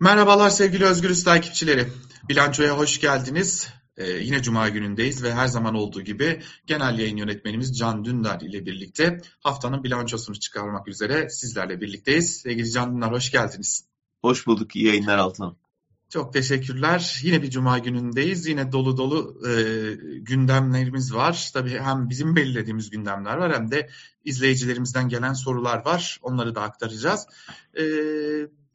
Merhabalar 0.00 0.50
sevgili 0.50 0.84
Özgürüz 0.84 1.24
takipçileri. 1.24 1.88
Bilançoya 2.28 2.78
hoş 2.78 3.00
geldiniz. 3.00 3.68
Ee, 3.96 4.10
yine 4.10 4.42
Cuma 4.42 4.68
günündeyiz 4.68 5.22
ve 5.22 5.34
her 5.34 5.46
zaman 5.46 5.74
olduğu 5.74 6.02
gibi 6.02 6.42
genel 6.66 6.98
yayın 6.98 7.16
yönetmenimiz 7.16 7.78
Can 7.78 8.04
Dündar 8.04 8.40
ile 8.40 8.66
birlikte 8.66 9.20
haftanın 9.40 9.84
bilançosunu 9.84 10.40
çıkarmak 10.40 10.88
üzere 10.88 11.30
sizlerle 11.30 11.80
birlikteyiz. 11.80 12.36
Sevgili 12.36 12.70
Can 12.70 12.94
Dündar 12.94 13.12
hoş 13.12 13.30
geldiniz. 13.30 13.84
Hoş 14.22 14.46
bulduk. 14.46 14.76
İyi 14.76 14.86
yayınlar 14.86 15.18
Altan. 15.18 15.56
Çok 16.08 16.32
teşekkürler. 16.32 17.20
Yine 17.22 17.42
bir 17.42 17.50
cuma 17.50 17.78
günündeyiz. 17.78 18.46
Yine 18.46 18.72
dolu 18.72 18.96
dolu 18.96 19.48
e, 19.48 19.52
gündemlerimiz 20.20 21.14
var. 21.14 21.50
Tabii 21.52 21.78
hem 21.78 22.08
bizim 22.10 22.36
belirlediğimiz 22.36 22.90
gündemler 22.90 23.36
var 23.36 23.54
hem 23.54 23.70
de 23.70 23.88
izleyicilerimizden 24.24 25.08
gelen 25.08 25.32
sorular 25.32 25.84
var. 25.84 26.18
Onları 26.22 26.54
da 26.54 26.62
aktaracağız. 26.62 27.26
E, 27.78 27.84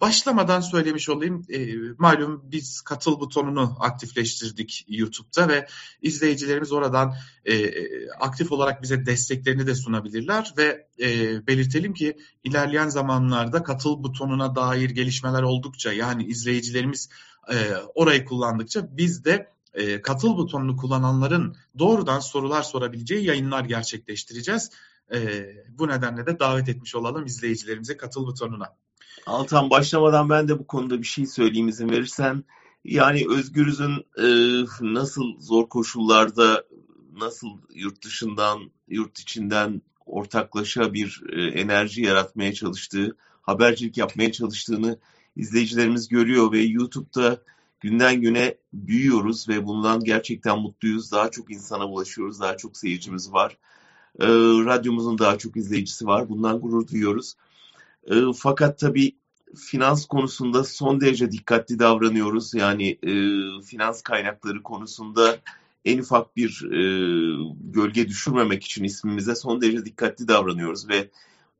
Başlamadan 0.01 0.61
söylemiş 0.61 1.09
olayım, 1.09 1.45
e, 1.49 1.75
malum 1.97 2.41
biz 2.43 2.81
katıl 2.81 3.19
butonunu 3.19 3.77
aktifleştirdik 3.79 4.85
YouTube'da 4.87 5.49
ve 5.49 5.67
izleyicilerimiz 6.01 6.71
oradan 6.71 7.13
e, 7.45 8.09
aktif 8.09 8.51
olarak 8.51 8.81
bize 8.81 9.05
desteklerini 9.05 9.67
de 9.67 9.75
sunabilirler 9.75 10.53
ve 10.57 10.87
e, 10.99 11.07
belirtelim 11.47 11.93
ki 11.93 12.17
ilerleyen 12.43 12.89
zamanlarda 12.89 13.63
katıl 13.63 14.03
butonuna 14.03 14.55
dair 14.55 14.89
gelişmeler 14.89 15.43
oldukça 15.43 15.93
yani 15.93 16.23
izleyicilerimiz 16.23 17.09
e, 17.53 17.55
orayı 17.95 18.25
kullandıkça 18.25 18.97
biz 18.97 19.25
de 19.25 19.51
e, 19.73 20.01
katıl 20.01 20.37
butonunu 20.37 20.77
kullananların 20.77 21.55
doğrudan 21.79 22.19
sorular 22.19 22.63
sorabileceği 22.63 23.25
yayınlar 23.25 23.65
gerçekleştireceğiz. 23.65 24.69
E, 25.13 25.45
bu 25.69 25.87
nedenle 25.87 26.25
de 26.25 26.39
davet 26.39 26.69
etmiş 26.69 26.95
olalım 26.95 27.25
izleyicilerimize 27.25 27.97
katıl 27.97 28.27
butonuna. 28.27 28.75
Altan 29.25 29.69
başlamadan 29.69 30.29
ben 30.29 30.47
de 30.47 30.59
bu 30.59 30.67
konuda 30.67 31.01
bir 31.01 31.07
şey 31.07 31.25
söyleyeyim 31.25 31.67
izin 31.67 31.89
verirsen. 31.89 32.43
Yani 32.85 33.25
Özgürüz'ün 33.29 34.05
e, 34.17 34.25
nasıl 34.81 35.39
zor 35.39 35.69
koşullarda 35.69 36.63
nasıl 37.17 37.47
yurt 37.73 38.05
dışından, 38.05 38.71
yurt 38.87 39.19
içinden 39.19 39.81
ortaklaşa 40.05 40.93
bir 40.93 41.21
e, 41.29 41.59
enerji 41.59 42.01
yaratmaya 42.01 42.53
çalıştığı, 42.53 43.17
habercilik 43.41 43.97
yapmaya 43.97 44.31
çalıştığını 44.31 44.99
izleyicilerimiz 45.35 46.07
görüyor 46.07 46.51
ve 46.51 46.59
YouTube'da 46.59 47.41
günden 47.79 48.21
güne 48.21 48.55
büyüyoruz 48.73 49.49
ve 49.49 49.65
bundan 49.65 50.03
gerçekten 50.03 50.59
mutluyuz. 50.59 51.11
Daha 51.11 51.31
çok 51.31 51.51
insana 51.51 51.85
ulaşıyoruz, 51.85 52.39
daha 52.39 52.57
çok 52.57 52.77
seyircimiz 52.77 53.33
var. 53.33 53.57
E, 54.19 54.27
radyomuzun 54.65 55.17
daha 55.17 55.37
çok 55.37 55.57
izleyicisi 55.57 56.05
var. 56.05 56.29
Bundan 56.29 56.59
gurur 56.59 56.87
duyuyoruz. 56.87 57.35
E, 58.07 58.15
fakat 58.35 58.79
tabii 58.79 59.15
finans 59.55 60.05
konusunda 60.05 60.63
son 60.63 61.01
derece 61.01 61.31
dikkatli 61.31 61.79
davranıyoruz. 61.79 62.53
Yani 62.53 62.89
e, 62.89 63.13
finans 63.61 64.01
kaynakları 64.01 64.63
konusunda 64.63 65.37
en 65.85 65.99
ufak 65.99 66.37
bir 66.37 66.63
e, 66.65 66.79
gölge 67.63 68.07
düşürmemek 68.07 68.63
için 68.63 68.83
ismimize 68.83 69.35
son 69.35 69.61
derece 69.61 69.85
dikkatli 69.85 70.27
davranıyoruz 70.27 70.89
ve 70.89 71.09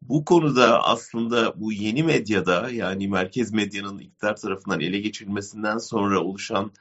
bu 0.01 0.25
konuda 0.25 0.83
aslında 0.83 1.61
bu 1.61 1.71
yeni 1.71 2.03
medyada 2.03 2.69
yani 2.69 3.07
merkez 3.07 3.51
medyanın 3.53 3.99
iktidar 3.99 4.35
tarafından 4.35 4.79
ele 4.79 4.99
geçirilmesinden 4.99 5.77
sonra 5.77 6.23
oluşan 6.23 6.71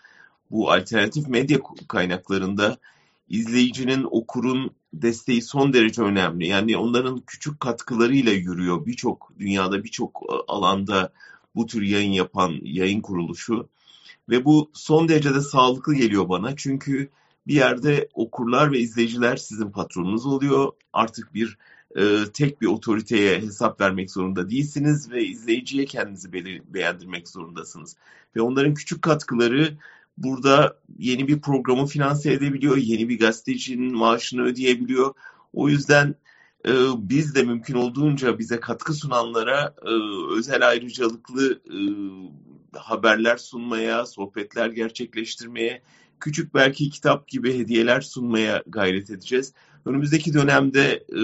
bu 0.50 0.72
alternatif 0.72 1.28
medya 1.28 1.58
kaynaklarında 1.88 2.76
izleyicinin, 3.28 4.06
okurun 4.10 4.70
desteği 4.92 5.42
son 5.42 5.72
derece 5.72 6.02
önemli. 6.02 6.46
Yani 6.46 6.76
onların 6.76 7.20
küçük 7.20 7.60
katkılarıyla 7.60 8.32
yürüyor 8.32 8.86
birçok 8.86 9.32
dünyada 9.38 9.84
birçok 9.84 10.22
e, 10.28 10.34
alanda 10.48 11.12
bu 11.54 11.66
tür 11.66 11.82
yayın 11.82 12.12
yapan 12.12 12.58
yayın 12.62 13.00
kuruluşu. 13.00 13.68
Ve 14.28 14.44
bu 14.44 14.70
son 14.74 15.08
derece 15.08 15.34
de 15.34 15.40
sağlıklı 15.40 15.94
geliyor 15.94 16.28
bana. 16.28 16.56
Çünkü 16.56 17.10
bir 17.46 17.54
yerde 17.54 18.08
okurlar 18.14 18.72
ve 18.72 18.78
izleyiciler 18.78 19.36
sizin 19.36 19.70
patronunuz 19.70 20.26
oluyor. 20.26 20.72
Artık 20.92 21.34
bir 21.34 21.58
e, 21.96 22.24
tek 22.32 22.60
bir 22.60 22.66
otoriteye 22.66 23.40
hesap 23.40 23.80
vermek 23.80 24.10
zorunda 24.10 24.50
değilsiniz 24.50 25.10
ve 25.10 25.24
izleyiciye 25.24 25.84
kendinizi 25.84 26.32
beğendirmek 26.74 27.28
zorundasınız. 27.28 27.96
Ve 28.36 28.40
onların 28.40 28.74
küçük 28.74 29.02
katkıları 29.02 29.76
burada 30.16 30.80
yeni 30.98 31.28
bir 31.28 31.40
programı 31.40 31.86
finanse 31.86 32.32
edebiliyor, 32.32 32.76
yeni 32.76 33.08
bir 33.08 33.18
gazetecinin 33.18 33.96
maaşını 33.96 34.42
ödeyebiliyor. 34.42 35.14
O 35.52 35.68
yüzden 35.68 36.14
e, 36.66 36.72
biz 36.96 37.34
de 37.34 37.42
mümkün 37.42 37.74
olduğunca 37.74 38.38
bize 38.38 38.60
katkı 38.60 38.94
sunanlara 38.94 39.74
e, 39.86 39.90
özel 40.36 40.68
ayrıcalıklı 40.68 41.52
e, 41.52 41.78
haberler 42.78 43.36
sunmaya, 43.36 44.06
sohbetler 44.06 44.70
gerçekleştirmeye, 44.70 45.82
küçük 46.20 46.54
belki 46.54 46.90
kitap 46.90 47.28
gibi 47.28 47.58
hediyeler 47.58 48.00
sunmaya 48.00 48.62
gayret 48.66 49.10
edeceğiz. 49.10 49.52
Önümüzdeki 49.84 50.34
dönemde 50.34 51.04
e, 51.12 51.20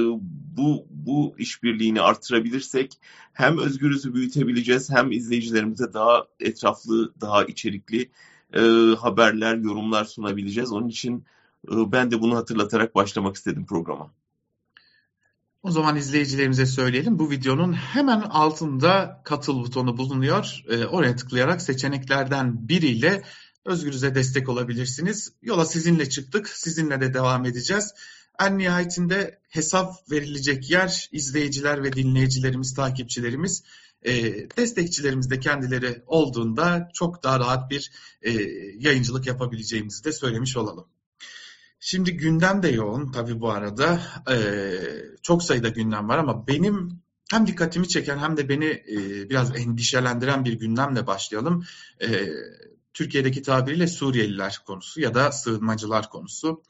bu 0.56 0.86
bu 0.90 1.34
işbirliğini 1.38 2.00
artırabilirsek 2.00 2.92
hem 3.32 3.58
özgürüzü 3.58 4.14
büyütebileceğiz 4.14 4.90
hem 4.90 5.12
izleyicilerimize 5.12 5.92
daha 5.92 6.26
etraflı, 6.40 7.12
daha 7.20 7.44
içerikli 7.44 8.10
e, 8.54 8.60
haberler, 8.98 9.56
yorumlar 9.56 10.04
sunabileceğiz. 10.04 10.72
Onun 10.72 10.88
için 10.88 11.24
e, 11.68 11.92
ben 11.92 12.10
de 12.10 12.20
bunu 12.20 12.36
hatırlatarak 12.36 12.94
başlamak 12.94 13.36
istedim 13.36 13.66
programa. 13.66 14.10
O 15.62 15.70
zaman 15.70 15.96
izleyicilerimize 15.96 16.66
söyleyelim. 16.66 17.18
Bu 17.18 17.30
videonun 17.30 17.72
hemen 17.72 18.20
altında 18.20 19.20
katıl 19.24 19.64
butonu 19.64 19.96
bulunuyor. 19.96 20.62
E, 20.68 20.86
oraya 20.86 21.16
tıklayarak 21.16 21.62
seçeneklerden 21.62 22.68
biriyle 22.68 23.22
Özgürüz'e 23.64 24.14
destek 24.14 24.48
olabilirsiniz. 24.48 25.32
Yola 25.42 25.64
sizinle 25.64 26.08
çıktık. 26.08 26.48
Sizinle 26.48 27.00
de 27.00 27.14
devam 27.14 27.44
edeceğiz. 27.44 27.94
En 28.40 28.58
nihayetinde 28.58 29.38
hesap 29.48 30.10
verilecek 30.10 30.70
yer 30.70 31.08
izleyiciler 31.12 31.82
ve 31.82 31.92
dinleyicilerimiz, 31.92 32.74
takipçilerimiz 32.74 33.62
e, 34.02 34.12
destekçilerimiz 34.56 35.30
de 35.30 35.40
kendileri 35.40 36.02
olduğunda 36.06 36.88
çok 36.94 37.22
daha 37.22 37.40
rahat 37.40 37.70
bir 37.70 37.90
e, 38.22 38.32
yayıncılık 38.78 39.26
yapabileceğimizi 39.26 40.04
de 40.04 40.12
söylemiş 40.12 40.56
olalım. 40.56 40.86
Şimdi 41.80 42.16
gündem 42.16 42.62
de 42.62 42.68
yoğun 42.68 43.12
tabii 43.12 43.40
bu 43.40 43.50
arada. 43.50 44.00
E, 44.30 44.36
çok 45.22 45.42
sayıda 45.42 45.68
gündem 45.68 46.08
var 46.08 46.18
ama 46.18 46.46
benim 46.46 47.00
hem 47.30 47.46
dikkatimi 47.46 47.88
çeken 47.88 48.18
hem 48.18 48.36
de 48.36 48.48
beni 48.48 48.66
e, 48.66 49.30
biraz 49.30 49.56
endişelendiren 49.56 50.44
bir 50.44 50.52
gündemle 50.52 51.06
başlayalım. 51.06 51.64
E, 52.02 52.26
Türkiye'deki 52.94 53.42
tabiriyle 53.42 53.86
Suriyeliler 53.86 54.58
konusu 54.66 55.00
ya 55.00 55.14
da 55.14 55.32
sığınmacılar 55.32 56.10
konusu. 56.10 56.62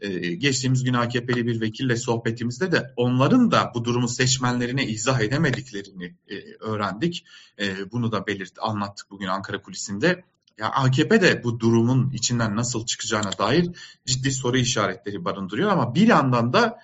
Ee, 0.00 0.34
geçtiğimiz 0.34 0.84
gün 0.84 0.94
AKP'li 0.94 1.46
bir 1.46 1.60
vekille 1.60 1.96
sohbetimizde 1.96 2.72
de 2.72 2.92
onların 2.96 3.50
da 3.50 3.72
bu 3.74 3.84
durumu 3.84 4.08
seçmenlerine 4.08 4.86
izah 4.86 5.20
edemediklerini 5.20 6.14
e, 6.28 6.34
öğrendik. 6.60 7.24
E, 7.58 7.92
bunu 7.92 8.12
da 8.12 8.26
belirt 8.26 8.52
anlattık 8.60 9.10
bugün 9.10 9.26
Ankara 9.26 9.62
kulisinde. 9.62 10.24
Ya 10.58 10.68
AKP 10.68 11.20
de 11.20 11.44
bu 11.44 11.60
durumun 11.60 12.10
içinden 12.10 12.56
nasıl 12.56 12.86
çıkacağına 12.86 13.38
dair 13.38 13.68
ciddi 14.06 14.32
soru 14.32 14.58
işaretleri 14.58 15.24
barındırıyor 15.24 15.70
ama 15.70 15.94
bir 15.94 16.08
yandan 16.08 16.52
da 16.52 16.78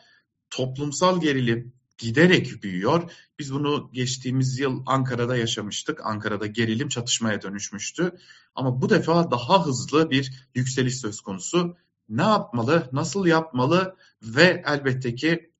toplumsal 0.50 1.21
gerilim 1.21 1.72
giderek 1.98 2.62
büyüyor. 2.62 3.10
Biz 3.38 3.54
bunu 3.54 3.91
geçtiğimiz 3.93 4.59
yıl 4.59 4.83
Ankara'da 4.87 5.37
yaşamıştık. 5.37 6.06
Ankara'da 6.06 6.47
gerilim 6.47 6.88
çatışmaya 6.88 7.43
dönüşmüştü. 7.43 8.12
Ama 8.54 8.83
bu 8.83 8.91
defa 8.91 9.31
daha 9.31 9.66
hızlı 9.66 10.10
bir 10.10 10.48
yükseliş 10.54 10.97
söz 10.97 11.21
konusu 11.21 11.77
ne 12.09 12.22
yapmalı, 12.22 12.89
nasıl 12.93 13.27
yapmalı 13.27 13.97
ve 14.22 14.62
elbette 14.67 15.15
ki 15.15 15.50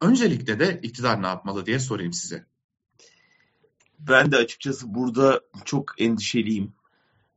öncelikle 0.00 0.60
de 0.60 0.80
iktidar 0.82 1.22
ne 1.22 1.26
yapmalı 1.26 1.66
diye 1.66 1.78
sorayım 1.78 2.12
size. 2.12 2.46
Ben 3.98 4.32
de 4.32 4.36
açıkçası 4.36 4.94
burada 4.94 5.40
çok 5.64 6.00
endişeliyim. 6.00 6.72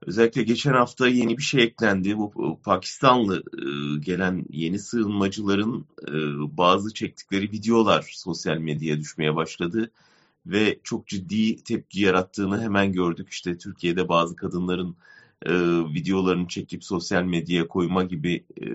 Özellikle 0.05 0.43
geçen 0.43 0.73
hafta 0.73 1.07
yeni 1.07 1.37
bir 1.37 1.43
şey 1.43 1.63
eklendi. 1.63 2.17
Bu 2.17 2.59
Pakistanlı 2.63 3.37
e, 3.37 3.99
gelen 3.99 4.45
yeni 4.49 4.79
sığınmacıların 4.79 5.85
e, 6.07 6.13
bazı 6.57 6.93
çektikleri 6.93 7.51
videolar 7.51 8.11
sosyal 8.15 8.57
medyaya 8.57 8.99
düşmeye 8.99 9.35
başladı 9.35 9.91
ve 10.45 10.79
çok 10.83 11.07
ciddi 11.07 11.63
tepki 11.63 12.01
yarattığını 12.01 12.61
hemen 12.61 12.93
gördük. 12.93 13.29
İşte 13.29 13.57
Türkiye'de 13.57 14.09
bazı 14.09 14.35
kadınların 14.35 14.95
e, 15.45 15.53
videolarını 15.93 16.47
çekip 16.47 16.83
sosyal 16.83 17.23
medyaya 17.23 17.67
koyma 17.67 18.03
gibi 18.03 18.45
e, 18.61 18.65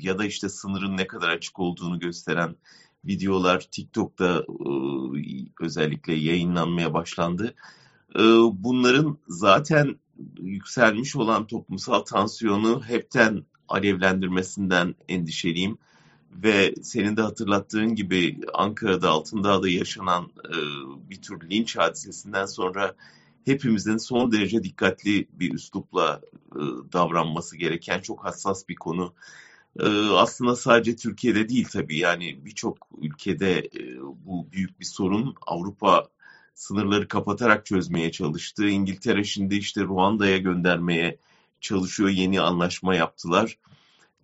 ya 0.00 0.18
da 0.18 0.24
işte 0.24 0.48
sınırın 0.48 0.96
ne 0.96 1.06
kadar 1.06 1.28
açık 1.28 1.60
olduğunu 1.60 1.98
gösteren 1.98 2.56
videolar 3.04 3.60
TikTok'ta 3.60 4.38
e, 4.38 4.70
özellikle 5.60 6.14
yayınlanmaya 6.14 6.94
başlandı. 6.94 7.54
E, 8.14 8.22
bunların 8.52 9.18
zaten 9.28 9.96
yükselmiş 10.40 11.16
olan 11.16 11.46
toplumsal 11.46 12.00
tansiyonu 12.00 12.82
hepten 12.86 13.44
alevlendirmesinden 13.68 14.94
endişeliyim. 15.08 15.78
Ve 16.30 16.74
senin 16.82 17.16
de 17.16 17.22
hatırlattığın 17.22 17.94
gibi 17.94 18.40
Ankara'da 18.54 19.10
Altındağ'da 19.10 19.68
yaşanan 19.68 20.24
e, 20.24 20.54
bir 21.10 21.22
tür 21.22 21.50
linç 21.50 21.76
hadisesinden 21.76 22.46
sonra 22.46 22.94
hepimizin 23.44 23.96
son 23.96 24.32
derece 24.32 24.62
dikkatli 24.62 25.28
bir 25.32 25.54
üslupla 25.54 26.20
e, 26.56 26.60
davranması 26.92 27.56
gereken 27.56 28.00
çok 28.00 28.24
hassas 28.24 28.68
bir 28.68 28.74
konu. 28.74 29.14
E, 29.80 29.86
aslında 30.10 30.56
sadece 30.56 30.96
Türkiye'de 30.96 31.48
değil 31.48 31.68
tabii 31.72 31.98
yani 31.98 32.44
birçok 32.44 32.78
ülkede 32.98 33.58
e, 33.58 34.00
bu 34.00 34.52
büyük 34.52 34.80
bir 34.80 34.84
sorun. 34.84 35.34
Avrupa 35.46 36.08
sınırları 36.54 37.08
kapatarak 37.08 37.66
çözmeye 37.66 38.12
çalıştı. 38.12 38.68
İngiltere 38.68 39.24
şimdi 39.24 39.56
işte 39.56 39.82
Ruanda'ya 39.82 40.38
göndermeye 40.38 41.18
çalışıyor. 41.60 42.08
Yeni 42.08 42.40
anlaşma 42.40 42.94
yaptılar. 42.94 43.58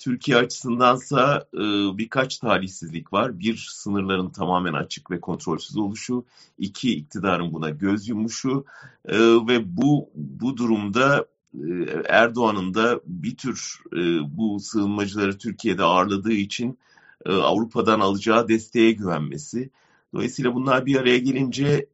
Türkiye 0.00 0.36
açısındansa 0.36 1.46
e, 1.54 1.58
birkaç 1.98 2.38
talihsizlik 2.38 3.12
var. 3.12 3.38
Bir, 3.38 3.68
sınırların 3.72 4.30
tamamen 4.30 4.72
açık 4.72 5.10
ve 5.10 5.20
kontrolsüz 5.20 5.76
oluşu. 5.76 6.24
İki, 6.58 6.94
iktidarın 6.96 7.52
buna 7.52 7.70
göz 7.70 8.08
yumuşu. 8.08 8.64
E, 9.04 9.18
ve 9.18 9.76
bu 9.76 10.10
bu 10.14 10.56
durumda 10.56 11.26
e, 11.54 11.68
Erdoğan'ın 12.08 12.74
da 12.74 13.00
bir 13.06 13.36
tür 13.36 13.80
e, 13.92 13.98
bu 14.36 14.60
sığınmacıları 14.60 15.38
Türkiye'de 15.38 15.82
ağırladığı 15.82 16.32
için 16.32 16.78
e, 17.26 17.32
Avrupa'dan 17.32 18.00
alacağı 18.00 18.48
desteğe 18.48 18.92
güvenmesi. 18.92 19.70
Dolayısıyla 20.14 20.54
bunlar 20.54 20.86
bir 20.86 20.96
araya 20.96 21.18
gelince 21.18 21.86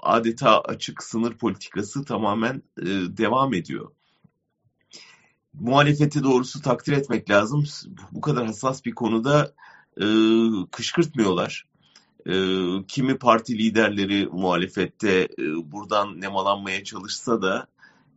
adeta 0.00 0.60
açık 0.60 1.02
sınır 1.02 1.34
politikası 1.34 2.04
tamamen 2.04 2.62
devam 3.16 3.54
ediyor 3.54 3.90
muhalefeti 5.60 6.22
doğrusu 6.22 6.62
takdir 6.62 6.92
etmek 6.92 7.30
lazım. 7.30 7.64
Bu 8.12 8.20
kadar 8.20 8.46
hassas 8.46 8.84
bir 8.84 8.92
konuda 8.92 9.52
e, 10.00 10.06
kışkırtmıyorlar. 10.70 11.66
E, 12.26 12.34
kimi 12.88 13.18
parti 13.18 13.58
liderleri 13.58 14.26
muhalefette 14.26 15.28
e, 15.38 15.72
buradan 15.72 16.20
nemalanmaya 16.20 16.84
çalışsa 16.84 17.42
da 17.42 17.66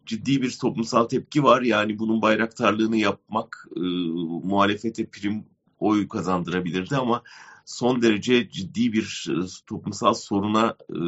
ciddi 0.05 0.41
bir 0.41 0.51
toplumsal 0.51 1.05
tepki 1.05 1.43
var. 1.43 1.61
Yani 1.61 1.99
bunun 1.99 2.21
bayraktarlığını 2.21 2.97
yapmak 2.97 3.67
e, 3.75 3.79
muhalefete 4.43 5.05
prim 5.05 5.45
oy 5.79 6.07
kazandırabilirdi 6.07 6.95
ama 6.95 7.23
son 7.65 8.01
derece 8.01 8.49
ciddi 8.49 8.93
bir 8.93 9.27
e, 9.29 9.33
toplumsal 9.67 10.13
soruna 10.13 10.75
e, 10.89 10.99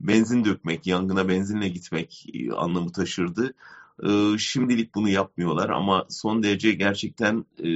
benzin 0.00 0.44
dökmek, 0.44 0.86
yangına 0.86 1.28
benzinle 1.28 1.68
gitmek 1.68 2.26
e, 2.34 2.52
anlamı 2.52 2.92
taşırdı. 2.92 3.54
Ee, 4.02 4.38
şimdilik 4.38 4.94
bunu 4.94 5.08
yapmıyorlar 5.08 5.68
ama 5.68 6.06
son 6.08 6.42
derece 6.42 6.72
gerçekten 6.72 7.44
e, 7.64 7.68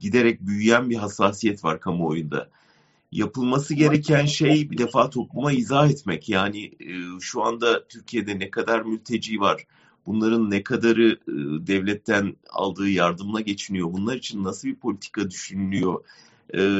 giderek 0.00 0.40
büyüyen 0.40 0.90
bir 0.90 0.96
hassasiyet 0.96 1.64
var 1.64 1.80
kamuoyunda. 1.80 2.48
Yapılması 3.12 3.74
gereken 3.74 4.26
şey 4.26 4.70
bir 4.70 4.78
defa 4.78 5.10
topluma 5.10 5.52
izah 5.52 5.90
etmek. 5.90 6.28
Yani 6.28 6.64
e, 6.64 7.20
şu 7.20 7.42
anda 7.42 7.86
Türkiye'de 7.88 8.38
ne 8.38 8.50
kadar 8.50 8.82
mülteci 8.82 9.40
var, 9.40 9.66
bunların 10.06 10.50
ne 10.50 10.62
kadarı 10.62 11.12
e, 11.12 11.66
devletten 11.66 12.36
aldığı 12.50 12.88
yardımla 12.88 13.40
geçiniyor, 13.40 13.92
bunlar 13.92 14.16
için 14.16 14.44
nasıl 14.44 14.68
bir 14.68 14.76
politika 14.76 15.30
düşünülüyor, 15.30 16.04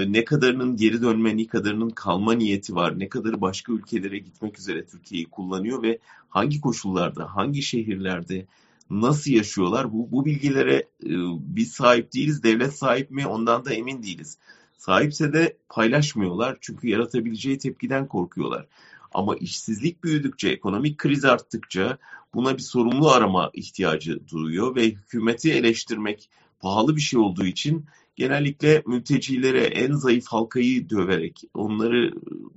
ne 0.08 0.24
kadarının 0.24 0.76
geri 0.76 1.02
dönme, 1.02 1.36
ne 1.36 1.46
kadarının 1.46 1.90
kalma 1.90 2.32
niyeti 2.32 2.74
var, 2.74 2.98
ne 2.98 3.08
kadarı 3.08 3.40
başka 3.40 3.72
ülkelere 3.72 4.18
gitmek 4.18 4.58
üzere 4.58 4.86
Türkiye'yi 4.86 5.26
kullanıyor 5.26 5.82
ve 5.82 5.98
hangi 6.28 6.60
koşullarda, 6.60 7.36
hangi 7.36 7.62
şehirlerde, 7.62 8.46
nasıl 8.90 9.30
yaşıyorlar? 9.30 9.92
Bu, 9.92 10.10
bu 10.12 10.24
bilgilere 10.24 10.74
e, 10.76 11.10
biz 11.38 11.72
sahip 11.72 12.12
değiliz. 12.14 12.42
Devlet 12.42 12.78
sahip 12.78 13.10
mi? 13.10 13.26
Ondan 13.26 13.64
da 13.64 13.72
emin 13.72 14.02
değiliz. 14.02 14.38
Sahipse 14.76 15.32
de 15.32 15.56
paylaşmıyorlar. 15.68 16.58
Çünkü 16.60 16.88
yaratabileceği 16.88 17.58
tepkiden 17.58 18.08
korkuyorlar. 18.08 18.66
Ama 19.14 19.36
işsizlik 19.36 20.04
büyüdükçe, 20.04 20.48
ekonomik 20.48 20.98
kriz 20.98 21.24
arttıkça 21.24 21.98
buna 22.34 22.56
bir 22.56 22.62
sorumlu 22.62 23.10
arama 23.10 23.50
ihtiyacı 23.54 24.28
duyuyor 24.28 24.76
ve 24.76 24.84
hükümeti 24.86 25.52
eleştirmek 25.52 26.30
pahalı 26.60 26.96
bir 26.96 27.00
şey 27.00 27.20
olduğu 27.20 27.46
için 27.46 27.86
genellikle 28.22 28.82
mültecilere 28.86 29.64
en 29.64 29.92
zayıf 29.92 30.26
halkayı 30.26 30.90
döverek, 30.90 31.42
onları 31.54 32.12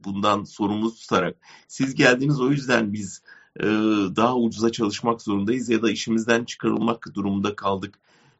bundan 0.06 0.44
sorumlu 0.44 0.96
tutarak 0.96 1.36
siz 1.68 1.96
geldiniz 1.96 2.42
o 2.42 2.52
yüzden 2.52 2.94
biz 2.94 3.22
e, 3.60 3.66
daha 4.16 4.38
ucuza 4.38 4.72
çalışmak 4.72 5.22
zorundayız 5.22 5.70
ya 5.70 5.82
da 5.82 5.92
işimizden 5.92 6.44
çıkarılmak 6.44 7.16
durumunda 7.16 7.56
kaldık 7.56 8.00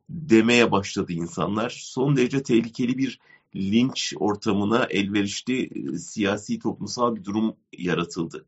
demeye 0.10 0.72
başladı 0.72 1.14
insanlar. 1.14 1.70
Son 1.70 2.18
derece 2.18 2.44
tehlikeli 2.44 2.98
bir 2.98 3.20
linç 3.56 4.14
ortamına 4.20 4.84
elverişli 4.84 5.70
e, 5.94 5.98
siyasi 5.98 6.60
toplumsal 6.60 7.16
bir 7.16 7.24
durum 7.24 7.56
yaratıldı. 7.78 8.46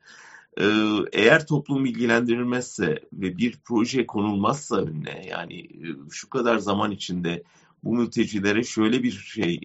E, 0.60 0.66
eğer 1.14 1.48
toplum 1.48 1.86
bilgilendirilmezse 1.86 3.00
ve 3.14 3.38
bir 3.38 3.60
proje 3.66 4.06
konulmazsa 4.06 4.76
önüne 4.76 5.26
yani 5.30 5.68
şu 6.12 6.30
kadar 6.30 6.58
zaman 6.58 6.92
içinde 6.92 7.44
bu 7.84 7.96
mültecilere 7.96 8.64
şöyle 8.64 9.04
bir 9.04 9.12
şey 9.12 9.60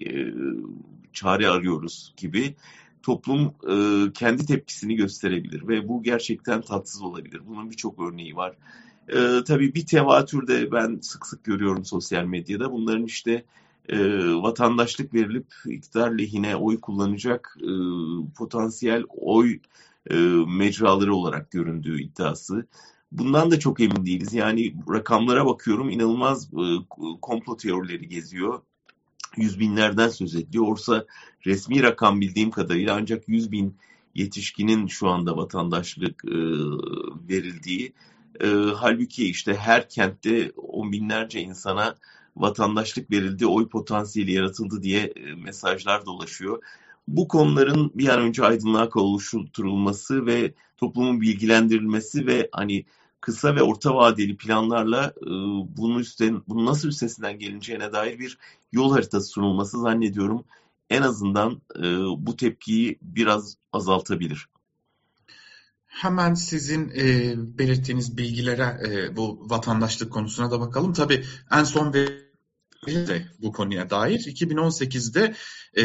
çare 1.12 1.48
arıyoruz 1.48 2.14
gibi 2.16 2.54
toplum 3.02 3.54
e, 3.68 4.12
kendi 4.12 4.46
tepkisini 4.46 4.96
gösterebilir 4.96 5.68
ve 5.68 5.88
bu 5.88 6.02
gerçekten 6.02 6.60
tatsız 6.60 7.02
olabilir. 7.02 7.40
Bunun 7.46 7.70
birçok 7.70 8.00
örneği 8.00 8.36
var. 8.36 8.56
E, 9.08 9.44
tabii 9.46 9.74
bir 9.74 9.86
tevatürde 9.86 10.72
ben 10.72 10.98
sık 11.02 11.26
sık 11.26 11.44
görüyorum 11.44 11.84
sosyal 11.84 12.24
medyada 12.24 12.72
bunların 12.72 13.04
işte 13.04 13.44
e, 13.88 13.98
vatandaşlık 14.34 15.14
verilip 15.14 15.46
iktidar 15.66 16.10
lehine 16.10 16.56
oy 16.56 16.80
kullanacak 16.80 17.56
e, 17.60 17.70
potansiyel 18.36 19.04
oy 19.08 19.58
e, 20.10 20.14
mecraları 20.58 21.14
olarak 21.14 21.50
göründüğü 21.50 22.02
iddiası. 22.02 22.66
Bundan 23.12 23.50
da 23.50 23.58
çok 23.58 23.80
emin 23.80 24.06
değiliz. 24.06 24.32
Yani 24.32 24.74
rakamlara 24.88 25.46
bakıyorum 25.46 25.90
inanılmaz 25.90 26.44
e, 26.54 26.64
komplo 27.20 27.56
teorileri 27.56 28.08
geziyor 28.08 28.62
yüz 29.36 29.60
binlerden 29.60 30.08
söz 30.08 30.34
ediliyor. 30.34 30.66
Orsa 30.66 31.06
resmi 31.46 31.82
rakam 31.82 32.20
bildiğim 32.20 32.50
kadarıyla 32.50 32.94
ancak 32.94 33.28
yüz 33.28 33.52
bin 33.52 33.76
yetişkinin 34.14 34.86
şu 34.86 35.08
anda 35.08 35.36
vatandaşlık 35.36 36.24
e, 36.24 36.36
verildiği. 37.28 37.92
E, 38.40 38.46
halbuki 38.76 39.28
işte 39.28 39.54
her 39.54 39.88
kentte 39.88 40.52
on 40.56 40.92
binlerce 40.92 41.40
insana 41.40 41.94
vatandaşlık 42.36 43.10
verildi, 43.10 43.46
oy 43.46 43.68
potansiyeli 43.68 44.32
yaratıldı 44.32 44.82
diye 44.82 45.12
mesajlar 45.44 46.06
dolaşıyor. 46.06 46.62
Bu 47.08 47.28
konuların 47.28 47.92
bir 47.94 48.08
an 48.08 48.20
önce 48.20 48.44
aydınlığa 48.44 48.90
kavuşturulması 48.90 50.26
ve 50.26 50.54
toplumun 50.76 51.20
bilgilendirilmesi 51.20 52.26
ve 52.26 52.48
hani 52.52 52.84
kısa 53.22 53.56
ve 53.56 53.62
orta 53.62 53.94
vadeli 53.94 54.36
planlarla 54.36 55.12
e, 55.22 55.30
bunun 55.76 55.98
üstten, 55.98 56.42
bunun 56.48 56.66
nasıl 56.66 56.88
üstesinden 56.88 57.38
gelineceğine 57.38 57.92
dair 57.92 58.18
bir 58.18 58.38
yol 58.72 58.92
haritası 58.92 59.26
sunulması 59.26 59.80
zannediyorum 59.80 60.44
en 60.90 61.02
azından 61.02 61.62
e, 61.76 61.82
bu 62.18 62.36
tepkiyi 62.36 62.98
biraz 63.02 63.56
azaltabilir. 63.72 64.48
Hemen 65.86 66.34
sizin 66.34 66.88
e, 66.88 67.34
belirttiğiniz 67.58 68.16
bilgilere 68.16 68.80
e, 68.88 69.16
bu 69.16 69.46
vatandaşlık 69.50 70.12
konusuna 70.12 70.50
da 70.50 70.60
bakalım. 70.60 70.92
Tabii 70.92 71.24
en 71.52 71.64
son 71.64 71.92
de 72.86 73.26
bu 73.42 73.52
konuya 73.52 73.90
dair 73.90 74.18
2018'de 74.18 75.34
e, 75.76 75.84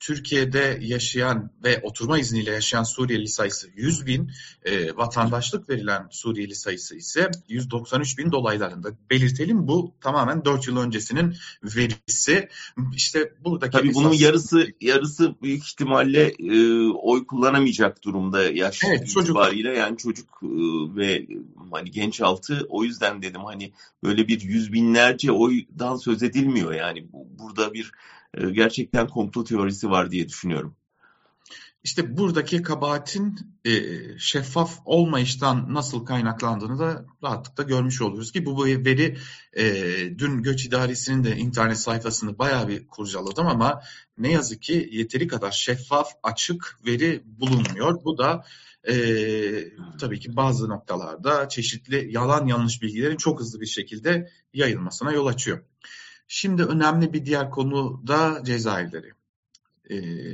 Türkiye'de 0.00 0.78
yaşayan 0.80 1.50
ve 1.64 1.80
oturma 1.82 2.18
izniyle 2.18 2.50
yaşayan 2.50 2.82
Suriyeli 2.82 3.28
sayısı 3.28 3.68
100 3.74 4.06
bin, 4.06 4.30
e, 4.64 4.96
vatandaşlık 4.96 5.68
verilen 5.68 6.08
Suriyeli 6.10 6.54
sayısı 6.54 6.96
ise 6.96 7.30
193 7.48 8.18
bin 8.18 8.32
dolaylarında. 8.32 8.88
Belirtelim 9.10 9.68
bu 9.68 9.94
tamamen 10.00 10.44
4 10.44 10.68
yıl 10.68 10.76
öncesinin 10.76 11.36
verisi. 11.62 12.48
İşte 12.94 13.32
buradaki 13.44 13.78
Tabii 13.78 13.94
bunun 13.94 14.12
yarısı 14.12 14.66
yarısı 14.80 15.34
büyük 15.42 15.64
ihtimalle 15.64 16.34
e, 16.38 16.88
oy 16.88 17.26
kullanamayacak 17.26 18.04
durumda 18.04 18.42
yaş 18.42 18.80
evet, 18.84 19.10
itibariyle 19.10 19.68
çocuk. 19.68 19.78
yani 19.78 19.96
çocuk 19.96 20.40
e, 20.42 20.46
ve 20.96 21.26
hani 21.72 21.90
genç 21.90 22.20
altı 22.20 22.66
o 22.68 22.84
yüzden 22.84 23.22
dedim 23.22 23.44
hani 23.44 23.72
böyle 24.04 24.28
bir 24.28 24.40
yüz 24.40 24.72
binlerce 24.72 25.32
oydan 25.32 25.96
söz 25.96 26.22
edilmiyor 26.22 26.72
yani 26.72 27.12
bu, 27.12 27.26
burada 27.38 27.74
bir 27.74 27.92
e, 28.34 28.50
gerçekten 28.50 29.08
komplo 29.08 29.44
teorisi 29.44 29.90
var 29.90 30.10
diye 30.10 30.28
düşünüyorum. 30.28 30.76
İşte 31.84 32.16
buradaki 32.16 32.62
kabahatin 32.62 33.38
e, 33.64 33.72
şeffaf 34.18 34.78
olmayıştan 34.84 35.74
nasıl 35.74 36.04
kaynaklandığını 36.04 36.78
da 36.78 37.04
rahatlıkla 37.22 37.62
görmüş 37.62 38.02
oluyoruz 38.02 38.32
ki 38.32 38.46
bu 38.46 38.64
veri 38.64 39.16
e, 39.52 39.64
dün 40.18 40.42
Göç 40.42 40.64
İdaresi'nin 40.64 41.24
de 41.24 41.36
internet 41.36 41.78
sayfasını 41.78 42.38
bayağı 42.38 42.68
bir 42.68 42.88
kurcaladım 42.88 43.46
ama 43.46 43.82
ne 44.18 44.32
yazık 44.32 44.62
ki 44.62 44.88
yeteri 44.92 45.28
kadar 45.28 45.50
şeffaf, 45.50 46.08
açık 46.22 46.78
veri 46.86 47.22
bulunmuyor. 47.24 48.04
Bu 48.04 48.18
da 48.18 48.44
e, 48.88 48.94
tabii 50.00 50.20
ki 50.20 50.36
bazı 50.36 50.68
noktalarda 50.68 51.48
çeşitli 51.48 52.08
yalan 52.12 52.46
yanlış 52.46 52.82
bilgilerin 52.82 53.16
çok 53.16 53.40
hızlı 53.40 53.60
bir 53.60 53.66
şekilde 53.66 54.30
yayılmasına 54.54 55.12
yol 55.12 55.26
açıyor. 55.26 55.64
Şimdi 56.28 56.64
önemli 56.64 57.12
bir 57.12 57.24
diğer 57.24 57.50
konu 57.50 58.02
da 58.06 58.42
cezaevleri. 58.44 59.12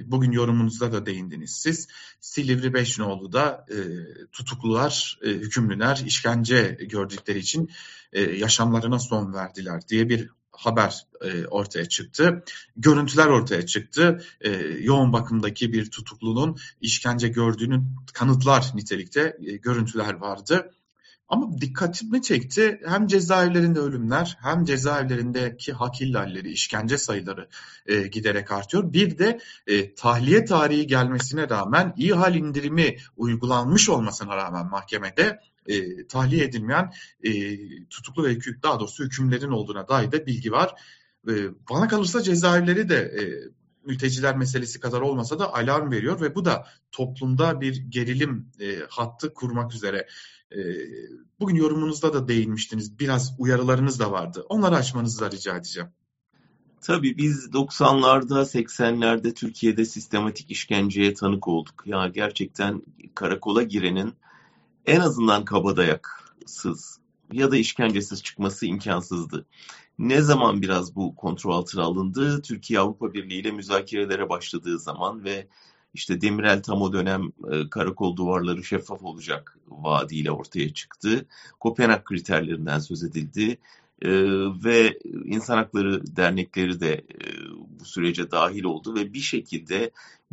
bugün 0.06 0.32
yorumunuzda 0.32 0.92
da 0.92 1.06
değindiniz 1.06 1.50
siz. 1.50 1.88
Silivri 2.20 2.74
Beşnoğlu'da 2.74 3.66
e, 3.70 3.78
tutuklular, 4.32 5.18
e, 5.22 5.28
hükümlüler 5.28 6.02
işkence 6.06 6.78
gördükleri 6.80 7.38
için 7.38 7.70
e, 8.12 8.22
yaşamlarına 8.22 8.98
son 8.98 9.34
verdiler 9.34 9.88
diye 9.88 10.08
bir 10.08 10.30
haber 10.56 11.06
e, 11.20 11.46
ortaya 11.46 11.84
çıktı. 11.88 12.44
Görüntüler 12.76 13.26
ortaya 13.26 13.66
çıktı. 13.66 14.25
E, 14.40 14.50
yoğun 14.80 15.12
bakımdaki 15.12 15.72
bir 15.72 15.90
tutuklunun 15.90 16.56
işkence 16.80 17.28
gördüğünün 17.28 17.86
kanıtlar 18.12 18.70
nitelikte 18.75 19.36
e, 19.46 19.56
görüntüler 19.56 20.14
vardı. 20.14 20.70
Ama 21.28 21.61
dikkatimi 21.61 22.23
çekti 22.23 22.80
hem 22.87 23.06
cezaevlerinde 23.06 23.80
ölümler 23.80 24.38
hem 24.40 24.64
cezaevlerindeki 24.64 25.73
hak 25.73 26.00
ihlalleri, 26.00 26.50
işkence 26.52 26.99
sayıları 26.99 27.49
e, 27.87 28.06
giderek 28.06 28.52
artıyor. 28.52 28.92
Bir 28.92 29.18
de 29.18 29.40
e, 29.66 29.95
tahliye 29.95 30.45
tarihi 30.45 30.87
gelmesine 30.87 31.49
rağmen 31.49 31.95
hal 32.14 32.35
indirimi 32.35 32.97
uygulanmış 33.16 33.88
olmasına 33.88 34.37
rağmen 34.37 34.66
mahkemede 34.66 35.40
e, 35.66 36.06
tahliye 36.06 36.45
edilmeyen 36.45 36.92
e, 37.23 37.33
tutuklu 37.88 38.25
ve 38.25 38.30
hüküm, 38.30 38.59
daha 38.62 38.80
doğrusu 38.80 39.04
hükümlerin 39.04 39.50
olduğuna 39.50 39.88
dair 39.88 40.12
de 40.12 40.26
bilgi 40.26 40.52
var. 40.52 40.75
E, 41.28 41.33
bana 41.71 41.88
kalırsa 41.88 42.23
cezaevleri 42.23 42.88
de 42.88 42.97
e, 42.97 43.23
mülteciler 43.86 44.36
meselesi 44.36 44.80
kadar 44.80 45.00
olmasa 45.00 45.38
da 45.38 45.54
alarm 45.54 45.90
veriyor 45.90 46.20
ve 46.20 46.34
bu 46.34 46.44
da 46.44 46.66
toplumda 46.92 47.60
bir 47.60 47.76
gerilim 47.76 48.50
e, 48.60 48.78
hattı 48.88 49.34
kurmak 49.34 49.74
üzere. 49.74 50.06
E, 50.52 50.58
bugün 51.40 51.54
yorumunuzda 51.54 52.14
da 52.14 52.28
değinmiştiniz. 52.28 52.98
Biraz 52.98 53.34
uyarılarınız 53.38 54.00
da 54.00 54.12
vardı. 54.12 54.44
Onları 54.48 54.76
açmanızı 54.76 55.20
da 55.20 55.30
rica 55.30 55.56
edeceğim. 55.56 55.88
Tabii 56.80 57.16
biz 57.16 57.46
90'larda, 57.46 58.40
80'lerde 58.44 59.34
Türkiye'de 59.34 59.84
sistematik 59.84 60.50
işkenceye 60.50 61.14
tanık 61.14 61.48
olduk. 61.48 61.82
Ya 61.86 62.08
gerçekten 62.08 62.82
karakola 63.14 63.62
girenin 63.62 64.14
en 64.86 65.00
azından 65.00 65.44
kabadayaksız 65.44 66.98
ya 67.32 67.50
da 67.50 67.56
işkencesiz 67.56 68.22
çıkması 68.22 68.66
imkansızdı. 68.66 69.46
Ne 69.98 70.22
zaman 70.22 70.62
biraz 70.62 70.96
bu 70.96 71.14
kontrol 71.14 71.52
altına 71.52 71.82
alındı? 71.82 72.42
Türkiye 72.42 72.80
Avrupa 72.80 73.14
Birliği 73.14 73.40
ile 73.40 73.50
müzakerelere 73.50 74.28
başladığı 74.28 74.78
zaman 74.78 75.24
ve 75.24 75.46
işte 75.94 76.20
Demirel 76.20 76.62
tam 76.62 76.82
o 76.82 76.92
dönem 76.92 77.32
e, 77.52 77.70
karakol 77.70 78.16
duvarları 78.16 78.64
şeffaf 78.64 79.02
olacak 79.02 79.58
vaadiyle 79.68 80.30
ortaya 80.30 80.74
çıktı. 80.74 81.26
Kopenhag 81.60 82.04
kriterlerinden 82.04 82.78
söz 82.78 83.04
edildi. 83.04 83.58
E, 84.02 84.10
ve 84.64 84.98
insan 85.24 85.56
hakları 85.56 86.16
dernekleri 86.16 86.80
de 86.80 86.94
e, 86.94 87.26
bu 87.80 87.84
sürece 87.84 88.30
dahil 88.30 88.64
oldu 88.64 88.94
ve 88.94 89.12
bir 89.12 89.20
şekilde 89.20 89.90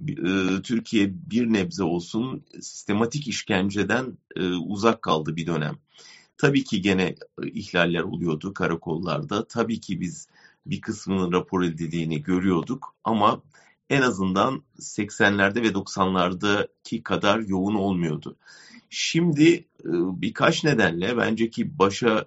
e, 0.08 0.62
Türkiye 0.64 1.14
bir 1.32 1.54
nebze 1.54 1.84
olsun 1.84 2.44
sistematik 2.62 3.28
işkenceden 3.28 4.18
e, 4.36 4.48
uzak 4.48 5.02
kaldı 5.02 5.36
bir 5.36 5.48
dönem. 5.48 5.78
Tabii 6.44 6.64
ki 6.64 6.82
gene 6.82 7.16
ihlaller 7.44 8.02
oluyordu 8.02 8.54
karakollarda. 8.54 9.48
Tabii 9.48 9.80
ki 9.80 10.02
biz 10.02 10.28
bir 10.66 10.82
kısmının 10.82 11.32
rapor 11.32 11.64
edildiğini 11.64 12.24
görüyorduk 12.24 12.96
ama 13.04 13.42
en 13.90 14.02
azından 14.02 14.64
80'lerde 14.80 15.62
ve 15.62 15.68
90'lardaki 15.68 17.04
kadar 17.04 17.40
yoğun 17.40 17.76
olmuyordu. 17.76 18.36
Şimdi 18.90 19.66
birkaç 19.86 20.64
nedenle 20.64 21.18
bence 21.18 21.50
ki 21.50 21.80
başa 21.80 22.26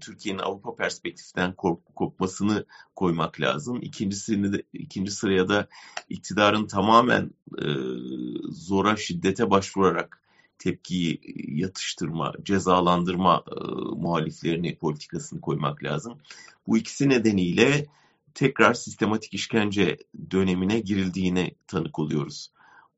Türkiye'nin 0.00 0.40
Avrupa 0.40 0.76
perspektiften 0.76 1.52
kork 1.52 1.96
kopmasını 1.96 2.64
koymak 2.96 3.40
lazım. 3.40 3.78
İkincisini 3.82 4.52
de, 4.52 4.62
ikinci 4.72 5.10
sıraya 5.10 5.48
da 5.48 5.68
iktidarın 6.08 6.66
tamamen 6.66 7.30
zora, 8.50 8.96
şiddete 8.96 9.50
başvurarak 9.50 10.20
tepkiyi 10.60 11.20
yatıştırma, 11.48 12.32
cezalandırma 12.42 13.44
muhaliflerini 13.96 14.76
politikasını 14.76 15.40
koymak 15.40 15.84
lazım. 15.84 16.18
Bu 16.66 16.78
ikisi 16.78 17.08
nedeniyle 17.08 17.86
tekrar 18.34 18.74
sistematik 18.74 19.34
işkence 19.34 19.96
dönemine 20.30 20.80
girildiğine 20.80 21.50
tanık 21.66 21.98
oluyoruz. 21.98 22.50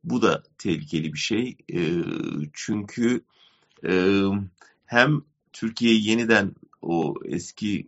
Bu 0.05 0.23
da 0.23 0.43
tehlikeli 0.59 1.13
bir 1.13 1.19
şey. 1.19 1.57
E, 1.73 1.81
çünkü 2.53 3.25
e, 3.89 4.23
hem 4.87 5.23
Türkiye'yi 5.53 6.09
yeniden 6.09 6.55
o 6.83 7.15
eski 7.25 7.87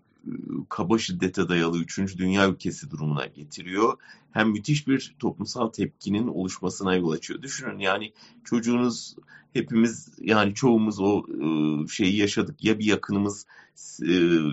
kaba 0.68 0.98
şiddete 0.98 1.48
dayalı 1.48 1.78
3. 1.78 1.98
dünya 2.18 2.48
ülkesi 2.48 2.90
durumuna 2.90 3.26
getiriyor. 3.26 3.98
Hem 4.32 4.50
müthiş 4.50 4.88
bir 4.88 5.16
toplumsal 5.18 5.68
tepkinin 5.68 6.28
oluşmasına 6.28 6.94
yol 6.94 7.10
açıyor. 7.10 7.42
Düşünün 7.42 7.78
yani 7.78 8.12
çocuğunuz 8.44 9.16
hepimiz 9.52 10.08
yani 10.18 10.54
çoğumuz 10.54 11.00
o 11.00 11.24
şeyi 11.88 12.16
yaşadık. 12.16 12.64
Ya 12.64 12.78
bir 12.78 12.84
yakınımız 12.84 13.46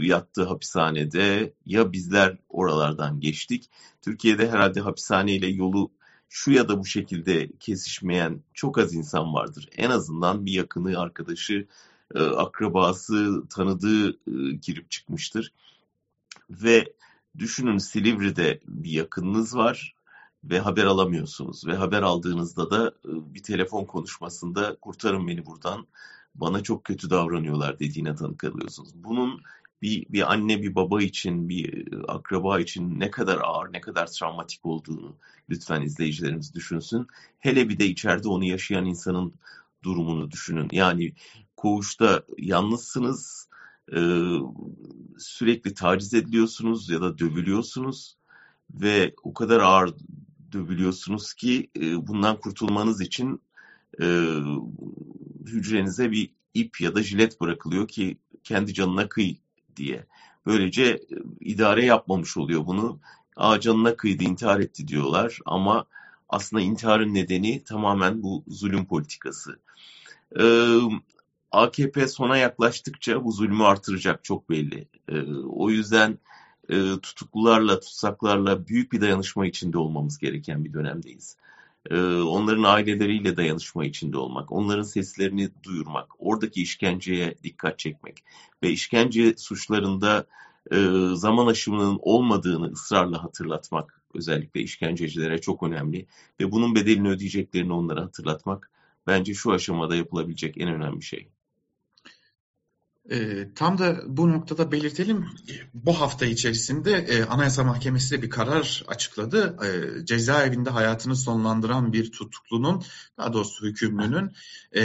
yattı 0.02 0.44
hapishanede 0.44 1.54
ya 1.66 1.92
bizler 1.92 2.38
oralardan 2.50 3.20
geçtik. 3.20 3.70
Türkiye'de 4.02 4.52
herhalde 4.52 4.82
hapishaneyle 4.82 5.48
yolu 5.48 5.92
şu 6.30 6.52
ya 6.52 6.70
da 6.70 6.80
bu 6.80 6.86
şekilde 6.86 7.50
kesişmeyen 7.60 8.44
çok 8.54 8.78
az 8.78 8.94
insan 8.94 9.34
vardır. 9.34 9.70
En 9.78 9.90
azından 9.90 10.46
bir 10.46 10.52
yakını, 10.52 11.00
arkadaşı, 11.00 11.54
e, 11.54 11.68
akrabası, 12.20 13.44
tanıdığı 13.50 14.10
e, 14.10 14.52
girip 14.62 14.92
çıkmıştır. 14.92 15.54
Ve 16.50 16.94
düşünün 17.38 17.78
Silivri'de 17.78 18.60
bir 18.68 18.92
yakınınız 18.92 19.56
var 19.56 19.96
ve 20.44 20.60
haber 20.60 20.86
alamıyorsunuz. 20.86 21.68
Ve 21.68 21.76
haber 21.76 22.02
aldığınızda 22.02 22.72
da 22.72 22.88
e, 22.88 23.34
bir 23.34 23.44
telefon 23.44 23.86
konuşmasında 23.86 24.76
kurtarın 24.82 25.28
beni 25.28 25.46
buradan, 25.46 25.88
bana 26.36 26.64
çok 26.64 26.84
kötü 26.84 27.10
davranıyorlar 27.10 27.80
dediğine 27.80 28.16
tanık 28.16 28.44
alıyorsunuz. 28.44 28.92
Bunun 28.96 29.42
bir, 29.82 30.06
bir 30.10 30.32
anne 30.32 30.62
bir 30.62 30.76
baba 30.76 31.02
için 31.02 31.50
bir 31.50 31.88
akraba 32.08 32.60
için 32.60 33.00
ne 33.00 33.12
kadar 33.12 33.40
ağır 33.44 33.74
ne 33.74 33.82
kadar 33.82 34.08
travmatik 34.08 34.66
olduğunu 34.66 35.16
lütfen 35.50 35.82
izleyicilerimiz 35.82 36.56
düşünsün. 36.56 37.08
Hele 37.40 37.70
bir 37.70 37.80
de 37.80 37.86
içeride 37.86 38.28
onu 38.28 38.46
yaşayan 38.46 38.86
insanın 38.86 39.34
durumunu 39.84 40.32
düşünün. 40.32 40.68
Yani 40.72 41.14
koğuşta 41.58 42.24
yalnızsınız 42.38 43.50
e, 43.96 44.00
sürekli 45.18 45.74
taciz 45.74 46.14
ediliyorsunuz 46.14 46.90
ya 46.90 47.02
da 47.02 47.18
dövülüyorsunuz 47.18 48.18
ve 48.74 49.14
o 49.24 49.34
kadar 49.34 49.60
ağır 49.60 49.94
dövülüyorsunuz 50.52 51.34
ki 51.34 51.70
e, 51.78 52.08
bundan 52.08 52.40
kurtulmanız 52.40 53.02
için 53.02 53.42
e, 54.02 54.06
hücrenize 55.46 56.12
bir 56.12 56.34
ip 56.54 56.82
ya 56.82 56.96
da 56.96 57.04
jilet 57.04 57.42
bırakılıyor 57.42 57.88
ki 57.88 58.18
kendi 58.44 58.74
canına 58.74 59.10
kıy 59.10 59.36
diye. 59.76 60.06
Böylece 60.46 60.84
e, 60.84 61.00
idare 61.40 61.86
yapmamış 61.86 62.38
oluyor 62.38 62.66
bunu. 62.66 63.00
Aa 63.36 63.60
canına 63.60 63.96
kıydı 63.96 64.24
intihar 64.24 64.60
etti 64.60 64.88
diyorlar 64.88 65.40
ama 65.46 65.86
aslında 66.30 66.62
intiharın 66.62 67.14
nedeni 67.14 67.64
tamamen 67.64 68.24
bu 68.24 68.44
zulüm 68.48 68.86
politikası. 68.86 69.60
AKP 71.52 72.08
sona 72.08 72.38
yaklaştıkça 72.38 73.24
bu 73.24 73.32
zulmü 73.32 73.64
artıracak 73.64 74.24
çok 74.24 74.50
belli. 74.50 74.88
O 75.46 75.70
yüzden 75.70 76.20
tutuklularla, 77.02 77.80
tutsaklarla 77.80 78.68
büyük 78.68 78.92
bir 78.92 79.02
dayanışma 79.02 79.48
içinde 79.48 79.78
olmamız 79.78 80.18
gereken 80.18 80.66
bir 80.66 80.74
dönemdeyiz. 80.74 81.38
Onların 82.26 82.64
aileleriyle 82.64 83.38
dayanışma 83.38 83.86
içinde 83.86 84.18
olmak, 84.18 84.52
onların 84.52 84.84
seslerini 84.84 85.50
duyurmak, 85.64 86.08
oradaki 86.20 86.62
işkenceye 86.62 87.36
dikkat 87.44 87.80
çekmek 87.80 88.24
ve 88.64 88.70
işkence 88.70 89.38
suçlarında 89.38 90.26
zaman 91.14 91.48
aşımının 91.48 92.00
olmadığını 92.02 92.72
ısrarla 92.72 93.24
hatırlatmak 93.24 94.02
özellikle 94.14 94.62
işkencecilere 94.62 95.42
çok 95.42 95.64
önemli 95.64 96.06
ve 96.40 96.52
bunun 96.52 96.76
bedelini 96.76 97.10
ödeyeceklerini 97.10 97.74
onlara 97.74 98.02
hatırlatmak 98.02 98.72
bence 99.08 99.34
şu 99.34 99.52
aşamada 99.52 99.96
yapılabilecek 99.96 100.58
en 100.58 100.68
önemli 100.68 101.04
şey. 101.04 101.32
E, 103.10 103.48
tam 103.56 103.78
da 103.78 104.02
bu 104.08 104.32
noktada 104.32 104.72
belirtelim. 104.72 105.26
Bu 105.74 106.02
hafta 106.02 106.26
içerisinde 106.26 106.92
e, 106.92 107.24
Anayasa 107.24 107.64
Mahkemesi 107.64 108.18
de 108.18 108.22
bir 108.22 108.30
karar 108.30 108.84
açıkladı. 108.88 109.58
E, 109.66 110.06
cezaevinde 110.06 110.70
hayatını 110.70 111.16
sonlandıran 111.16 111.94
bir 111.94 112.12
tutuklunun, 112.12 112.84
daha 113.18 113.34
doğrusu 113.34 113.66
hükümlünün 113.66 114.32
e, 114.72 114.84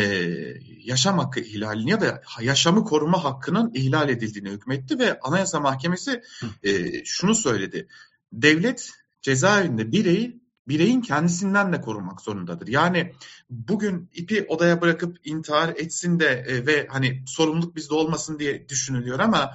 yaşam 0.85 1.19
hakkı 1.19 1.41
ihlalini 1.41 1.91
ya 1.91 2.01
da 2.01 2.23
yaşamı 2.41 2.85
koruma 2.85 3.25
hakkının 3.25 3.75
ihlal 3.75 4.09
edildiğini 4.09 4.51
hükmetti 4.51 4.99
ve 4.99 5.21
Anayasa 5.21 5.61
Mahkemesi 5.61 6.23
e, 6.63 7.05
şunu 7.05 7.35
söyledi. 7.35 7.89
Devlet 8.33 8.93
cezaevinde 9.23 9.93
bireyi 9.93 10.46
bireyin 10.69 11.01
kendisinden 11.01 11.73
de 11.73 11.81
korunmak 11.81 12.21
zorundadır. 12.21 12.69
Yani 12.69 13.13
bugün 13.51 14.11
ipi 14.13 14.47
odaya 14.49 14.81
bırakıp 14.81 15.19
intihar 15.25 15.69
etsin 15.69 16.21
de 16.21 16.45
e, 16.49 16.67
ve 16.67 16.87
hani 16.91 17.23
sorumluluk 17.27 17.77
bizde 17.77 17.95
olmasın 17.95 18.39
diye 18.39 18.69
düşünülüyor 18.69 19.19
ama 19.19 19.55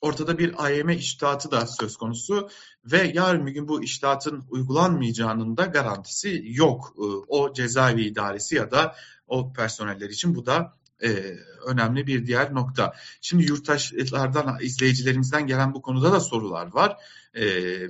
ortada 0.00 0.38
bir 0.38 0.64
AYM 0.64 0.88
iştahatı 0.88 1.50
da 1.50 1.66
söz 1.66 1.96
konusu 1.96 2.48
ve 2.84 3.12
yarın 3.14 3.46
bir 3.46 3.52
gün 3.52 3.68
bu 3.68 3.82
iştahatın 3.82 4.44
uygulanmayacağının 4.48 5.56
da 5.56 5.64
garantisi 5.64 6.42
yok. 6.44 6.94
E, 6.98 7.02
o 7.28 7.52
cezaevi 7.52 8.02
idaresi 8.02 8.54
ya 8.54 8.70
da 8.70 8.94
o 9.26 9.52
personeller 9.52 10.10
için 10.10 10.34
bu 10.34 10.46
da 10.46 10.79
e, 11.02 11.36
önemli 11.66 12.06
bir 12.06 12.26
diğer 12.26 12.54
nokta. 12.54 12.94
Şimdi 13.20 13.44
yurttaşlardan, 13.44 14.58
izleyicilerimizden 14.60 15.46
gelen 15.46 15.74
bu 15.74 15.82
konuda 15.82 16.12
da 16.12 16.20
sorular 16.20 16.66
var. 16.74 16.96
E, 17.36 17.44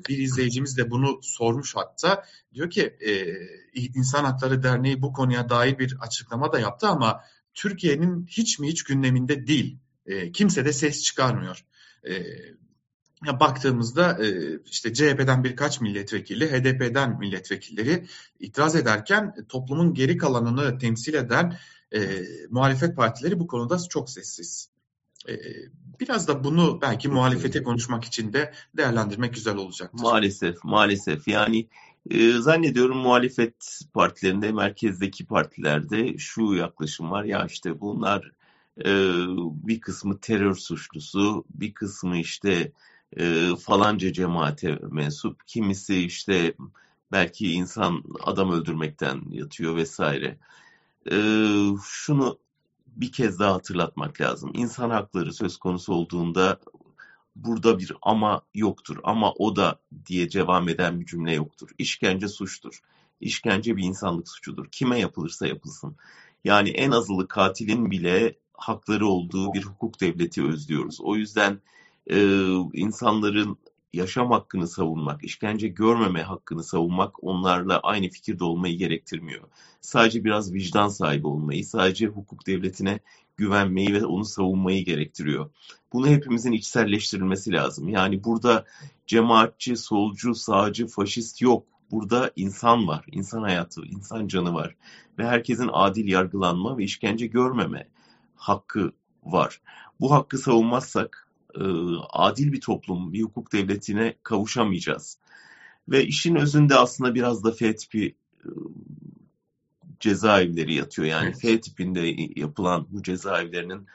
bir 0.05 0.19
izleyicimiz 0.19 0.77
de 0.77 0.91
bunu 0.91 1.21
sormuş 1.23 1.77
hatta. 1.77 2.25
Diyor 2.55 2.71
ki 2.71 2.83
e, 2.83 3.37
İnsan 3.75 4.25
Hakları 4.25 4.63
Derneği 4.63 5.03
bu 5.03 5.13
konuya 5.13 5.49
dair 5.49 5.79
bir 5.79 5.97
açıklama 6.01 6.53
da 6.53 6.61
yaptı 6.61 6.89
ama 6.89 7.21
Türkiye'nin 7.55 8.27
hiç 8.27 8.59
mi 8.59 8.69
hiç 8.69 8.83
gündeminde 8.83 9.47
değil. 9.47 9.79
E, 10.07 10.33
kimse 10.33 10.65
de 10.65 10.73
ses 10.73 11.03
çıkarmıyor. 11.03 11.65
E, 12.09 12.13
ya 13.27 13.41
baktığımızda 13.41 14.27
e, 14.27 14.59
işte 14.71 14.93
CHP'den 14.93 15.45
birkaç 15.45 15.81
milletvekili, 15.81 16.53
HDP'den 16.53 17.19
milletvekilleri 17.19 18.07
itiraz 18.39 18.77
ederken 18.77 19.35
toplumun 19.49 19.95
geri 19.95 20.17
kalanını 20.17 20.79
temsil 20.79 21.15
eden 21.15 21.57
e, 21.95 22.23
muhalefet 22.51 22.97
partileri 22.97 23.41
bu 23.41 23.47
konuda 23.47 23.79
çok 23.89 24.11
sessiz. 24.11 24.69
E, 25.29 25.35
biraz 26.01 26.29
da 26.29 26.45
bunu 26.45 26.79
belki 26.83 27.09
muhalefete 27.09 27.63
konuşmak 27.63 28.05
için 28.05 28.33
de 28.33 28.53
değerlendirmek 28.77 29.35
güzel 29.35 29.57
olacaktır. 29.57 30.03
Maalesef, 30.03 30.65
maalesef. 30.65 31.29
Yani 31.29 31.69
e, 32.11 32.33
zannediyorum 32.33 32.99
muhalefet 32.99 33.81
partilerinde, 33.95 34.53
merkezdeki 34.53 35.27
partilerde 35.27 36.19
şu 36.19 36.55
yaklaşım 36.55 37.11
var. 37.11 37.25
Ya 37.25 37.47
işte 37.47 37.81
bunlar 37.81 38.33
e, 38.79 38.91
bir 39.39 39.81
kısmı 39.81 40.19
terör 40.19 40.55
suçlusu, 40.55 41.45
bir 41.55 41.75
kısmı 41.75 42.19
işte 42.19 42.73
e, 43.17 43.49
falanca 43.61 44.13
cemaate 44.13 44.79
mensup, 44.91 45.47
kimisi 45.47 45.97
işte 45.97 46.55
belki 47.13 47.53
insan 47.53 48.05
adam 48.25 48.53
öldürmekten 48.53 49.23
yatıyor 49.31 49.77
vesaire 49.77 50.39
e, 51.11 51.19
şunu 51.85 52.39
bir 52.87 53.13
kez 53.13 53.39
daha 53.39 53.55
hatırlatmak 53.55 54.21
lazım. 54.21 54.51
İnsan 54.55 54.91
hakları 54.91 55.33
söz 55.33 55.57
konusu 55.57 55.95
olduğunda 55.95 56.61
burada 57.37 57.79
bir 57.79 57.93
ama 58.03 58.43
yoktur. 58.55 58.97
Ama 59.05 59.33
o 59.33 59.57
da 59.57 59.81
diye 60.07 60.33
devam 60.33 60.69
eden 60.69 61.01
bir 61.01 61.07
cümle 61.07 61.33
yoktur. 61.33 61.71
İşkence 61.79 62.29
suçtur. 62.29 62.81
İşkence 63.21 63.77
bir 63.77 63.83
insanlık 63.83 64.29
suçudur. 64.29 64.67
Kime 64.73 64.99
yapılırsa 64.99 65.47
yapılsın. 65.47 65.97
Yani 66.45 66.71
en 66.71 66.91
azılı 66.91 67.29
katilin 67.29 67.91
bile 67.91 68.37
hakları 68.53 69.07
olduğu 69.07 69.55
bir 69.55 69.63
hukuk 69.63 70.01
devleti 70.01 70.45
özlüyoruz. 70.45 71.01
O 71.01 71.17
yüzden 71.17 71.61
e, 72.11 72.47
insanların 72.73 73.59
yaşam 73.93 74.31
hakkını 74.31 74.69
savunmak, 74.69 75.25
işkence 75.25 75.69
görmeme 75.69 76.23
hakkını 76.23 76.65
savunmak 76.65 77.25
onlarla 77.25 77.81
aynı 77.81 78.09
fikirde 78.09 78.45
olmayı 78.45 78.79
gerektirmiyor. 78.79 79.43
Sadece 79.81 80.25
biraz 80.25 80.53
vicdan 80.53 80.89
sahibi 80.89 81.27
olmayı, 81.27 81.67
sadece 81.67 82.07
hukuk 82.07 82.47
devletine 82.47 83.01
güvenmeyi 83.37 83.95
ve 83.95 84.07
onu 84.07 84.25
savunmayı 84.25 84.85
gerektiriyor. 84.85 85.51
Bunu 85.93 86.07
hepimizin 86.07 86.53
içselleştirilmesi 86.53 87.53
lazım. 87.53 87.89
Yani 87.89 88.25
burada 88.25 88.65
cemaatçi, 89.07 89.77
solcu, 89.77 90.35
sağcı, 90.35 90.87
faşist 90.87 91.43
yok. 91.43 91.67
Burada 91.91 92.31
insan 92.37 92.89
var, 92.89 93.05
insan 93.13 93.43
hayatı, 93.43 93.83
insan 93.87 94.29
canı 94.29 94.55
var. 94.55 94.77
Ve 95.19 95.27
herkesin 95.27 95.71
adil 95.73 96.09
yargılanma 96.09 96.79
ve 96.79 96.85
işkence 96.85 97.27
görmeme 97.27 97.89
hakkı 98.37 98.93
var. 99.25 99.61
Bu 100.01 100.11
hakkı 100.11 100.39
savunmazsak 100.39 101.30
e, 101.55 101.65
adil 102.11 102.53
bir 102.53 102.61
toplum, 102.61 103.13
bir 103.13 103.23
hukuk 103.23 103.53
devletine 103.53 104.15
kavuşamayacağız. 104.23 105.19
Ve 105.89 106.07
işin 106.07 106.35
özünde 106.35 106.75
aslında 106.75 107.15
biraz 107.15 107.45
da 107.45 107.53
F 107.53 107.77
tipi 107.77 108.15
e, 108.45 108.49
cezaevleri 110.01 110.75
yatıyor. 110.75 111.09
Yani 111.09 111.27
evet. 111.27 111.41
F 111.41 111.61
tipinde 111.61 112.17
yapılan 112.37 112.87
bu 112.91 113.03
cezaevlerinin 113.03 113.87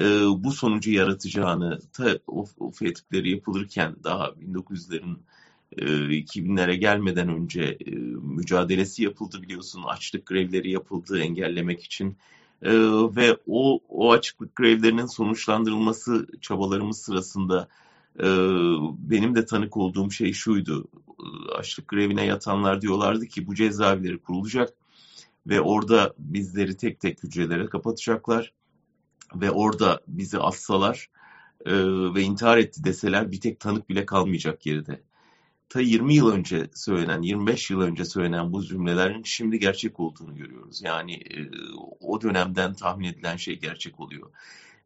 e, 0.00 0.04
bu 0.44 0.52
sonucu 0.52 0.92
yaratacağını 0.92 1.80
ta, 1.92 2.18
o, 2.26 2.44
o 2.58 2.70
F 2.70 2.92
tipleri 2.92 3.30
yapılırken 3.30 3.96
daha 4.04 4.26
1900'lerin 4.26 5.16
e, 5.72 5.84
2000'lere 5.84 6.74
gelmeden 6.74 7.28
önce 7.28 7.78
mücadelesi 8.22 9.02
yapıldı 9.02 9.42
biliyorsun. 9.42 9.82
Açlık 9.82 10.26
grevleri 10.26 10.70
yapıldı 10.70 11.20
engellemek 11.20 11.84
için 11.84 12.16
e, 12.64 12.72
ve 13.16 13.36
o, 13.46 13.80
o 13.88 14.12
açıklık 14.12 14.56
grevlerinin 14.56 15.06
sonuçlandırılması 15.06 16.26
çabalarımız 16.40 16.98
sırasında 16.98 17.68
e, 18.20 18.26
benim 18.98 19.34
de 19.34 19.46
tanık 19.46 19.76
olduğum 19.76 20.10
şey 20.10 20.32
şuydu. 20.32 20.88
Açlık 21.58 21.88
grevine 21.88 22.24
yatanlar 22.26 22.80
diyorlardı 22.80 23.26
ki 23.26 23.46
bu 23.46 23.54
cezaevleri 23.54 24.18
kurulacak 24.18 24.74
ve 25.46 25.60
orada 25.60 26.14
bizleri 26.18 26.76
tek 26.76 27.00
tek 27.00 27.22
hücrelere 27.22 27.66
kapatacaklar 27.66 28.52
ve 29.34 29.50
orada 29.50 30.00
bizi 30.08 30.38
assalar 30.38 31.10
e, 31.66 31.74
ve 32.14 32.22
intihar 32.22 32.58
etti 32.58 32.84
deseler 32.84 33.32
bir 33.32 33.40
tek 33.40 33.60
tanık 33.60 33.88
bile 33.88 34.06
kalmayacak 34.06 34.60
geride 34.60 35.02
ta 35.74 35.80
20 35.80 36.14
yıl 36.14 36.30
önce 36.30 36.66
söylenen, 36.74 37.22
25 37.22 37.70
yıl 37.70 37.80
önce 37.80 38.04
söylenen 38.04 38.52
bu 38.52 38.64
cümlelerin 38.64 39.22
şimdi 39.22 39.58
gerçek 39.58 40.00
olduğunu 40.00 40.36
görüyoruz. 40.36 40.82
Yani 40.82 41.12
e, 41.14 41.48
o 42.00 42.20
dönemden 42.20 42.74
tahmin 42.74 43.08
edilen 43.08 43.36
şey 43.36 43.60
gerçek 43.60 44.00
oluyor. 44.00 44.30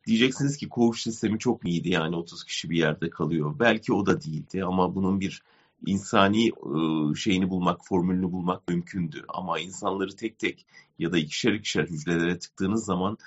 Diyeceksiniz 0.07 0.57
ki 0.57 0.69
koğuş 0.69 1.03
sistemi 1.03 1.39
çok 1.39 1.67
iyiydi 1.67 1.89
yani 1.89 2.17
30 2.17 2.45
kişi 2.45 2.71
bir 2.71 2.77
yerde 2.77 3.11
kalıyor. 3.11 3.55
Belki 3.59 3.93
o 3.93 4.07
da 4.07 4.23
değildi 4.23 4.65
ama 4.65 4.95
bunun 4.95 5.21
bir 5.21 5.43
insani 5.87 6.49
e, 6.49 7.15
şeyini 7.15 7.51
bulmak, 7.51 7.87
formülünü 7.87 8.33
bulmak 8.33 8.69
mümkündü. 8.69 9.25
Ama 9.29 9.59
insanları 9.59 10.17
tek 10.17 10.39
tek 10.39 10.67
ya 10.99 11.13
da 11.13 11.19
ikişer 11.19 11.53
ikişer 11.53 11.85
hücrelere 11.85 12.39
tıktığınız 12.39 12.85
zaman 12.85 13.19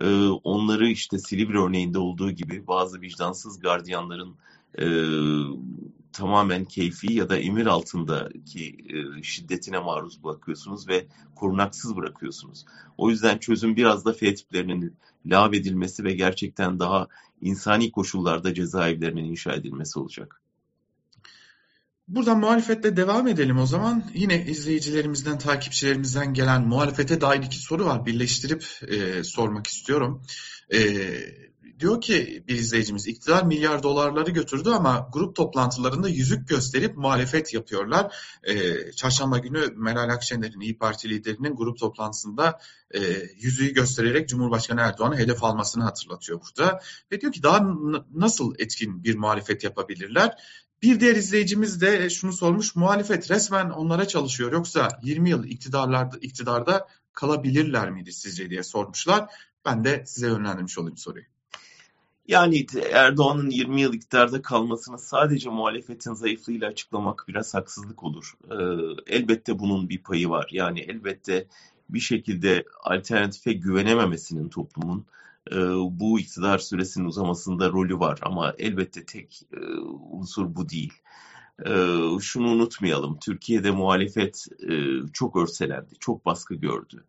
e, 0.00 0.26
onları 0.28 0.88
işte 0.88 1.18
Silivri 1.18 1.60
örneğinde 1.60 1.98
olduğu 1.98 2.30
gibi 2.30 2.66
bazı 2.66 3.00
vicdansız 3.00 3.60
gardiyanların 3.60 4.36
tamamen 6.12 6.64
keyfi 6.64 7.12
ya 7.12 7.28
da 7.28 7.38
emir 7.38 7.66
altındaki 7.66 8.76
e, 8.88 9.22
şiddetine 9.22 9.78
maruz 9.78 10.24
bırakıyorsunuz 10.24 10.88
ve 10.88 11.06
korunaksız 11.34 11.96
bırakıyorsunuz. 11.96 12.64
O 12.98 13.10
yüzden 13.10 13.38
çözüm 13.38 13.76
biraz 13.76 14.04
da 14.04 14.12
F 14.12 14.34
tiplerinin 14.34 14.96
lağvedilmesi 15.26 16.04
ve 16.04 16.12
gerçekten 16.12 16.78
daha 16.78 17.08
insani 17.40 17.90
koşullarda 17.90 18.54
cezaevlerinin 18.54 19.24
inşa 19.24 19.52
edilmesi 19.52 19.98
olacak. 19.98 20.40
Buradan 22.08 22.38
muhalefetle 22.38 22.96
devam 22.96 23.28
edelim 23.28 23.58
o 23.58 23.66
zaman. 23.66 24.04
Yine 24.14 24.46
izleyicilerimizden, 24.46 25.38
takipçilerimizden 25.38 26.34
gelen 26.34 26.68
muhalefete 26.68 27.20
dair 27.20 27.42
iki 27.42 27.58
soru 27.58 27.84
var. 27.84 28.06
Birleştirip 28.06 28.64
e, 28.88 29.24
sormak 29.24 29.66
istiyorum. 29.66 30.22
E, 30.74 30.78
Diyor 31.80 32.00
ki 32.00 32.44
bir 32.48 32.54
izleyicimiz 32.54 33.06
iktidar 33.06 33.42
milyar 33.42 33.82
dolarları 33.82 34.30
götürdü 34.30 34.70
ama 34.70 35.08
grup 35.12 35.36
toplantılarında 35.36 36.08
yüzük 36.08 36.48
gösterip 36.48 36.96
muhalefet 36.96 37.54
yapıyorlar. 37.54 38.14
Ee, 38.42 38.92
çarşamba 38.92 39.38
günü 39.38 39.66
Meral 39.76 40.08
Akşener'in 40.08 40.60
İyi 40.60 40.78
Parti 40.78 41.08
liderinin 41.08 41.56
grup 41.56 41.78
toplantısında 41.78 42.58
e, 42.94 43.00
yüzüğü 43.36 43.74
göstererek 43.74 44.28
Cumhurbaşkanı 44.28 44.80
Erdoğan'ı 44.80 45.16
hedef 45.16 45.44
almasını 45.44 45.84
hatırlatıyor 45.84 46.40
burada. 46.40 46.80
Ve 47.12 47.20
diyor 47.20 47.32
ki 47.32 47.42
daha 47.42 47.66
nasıl 48.14 48.54
etkin 48.58 49.04
bir 49.04 49.16
muhalefet 49.16 49.64
yapabilirler? 49.64 50.34
Bir 50.82 51.00
diğer 51.00 51.16
izleyicimiz 51.16 51.80
de 51.80 52.10
şunu 52.10 52.32
sormuş. 52.32 52.76
Muhalefet 52.76 53.30
resmen 53.30 53.70
onlara 53.70 54.08
çalışıyor. 54.08 54.52
Yoksa 54.52 54.88
20 55.02 55.30
yıl 55.30 55.44
iktidarlarda, 55.44 56.18
iktidarda 56.20 56.86
kalabilirler 57.12 57.90
miydi 57.90 58.12
sizce 58.12 58.50
diye 58.50 58.62
sormuşlar. 58.62 59.30
Ben 59.64 59.84
de 59.84 60.04
size 60.06 60.26
yönlendirmiş 60.26 60.78
olayım 60.78 60.96
soruyu. 60.96 61.39
Yani 62.28 62.66
Erdoğan'ın 62.92 63.50
20 63.50 63.80
yıl 63.80 63.94
iktidarda 63.94 64.42
kalmasını 64.42 64.98
sadece 64.98 65.50
muhalefetin 65.50 66.14
zayıflığıyla 66.14 66.68
açıklamak 66.68 67.24
biraz 67.28 67.54
haksızlık 67.54 68.02
olur. 68.02 68.34
Ee, 68.50 68.56
elbette 69.16 69.58
bunun 69.58 69.88
bir 69.88 70.02
payı 70.02 70.28
var. 70.28 70.48
Yani 70.52 70.80
elbette 70.80 71.46
bir 71.88 72.00
şekilde 72.00 72.64
alternatife 72.84 73.52
güvenememesinin 73.52 74.48
toplumun 74.48 75.06
e, 75.52 75.56
bu 75.90 76.20
iktidar 76.20 76.58
süresinin 76.58 77.04
uzamasında 77.04 77.68
rolü 77.68 77.98
var. 77.98 78.18
Ama 78.22 78.54
elbette 78.58 79.04
tek 79.06 79.42
e, 79.52 79.60
unsur 80.10 80.54
bu 80.56 80.68
değil. 80.68 80.92
E, 81.66 81.72
şunu 82.20 82.48
unutmayalım. 82.48 83.18
Türkiye'de 83.18 83.70
muhalefet 83.70 84.46
çok 85.12 85.36
örselendi, 85.36 85.94
çok 86.00 86.26
baskı 86.26 86.54
gördü. 86.54 87.04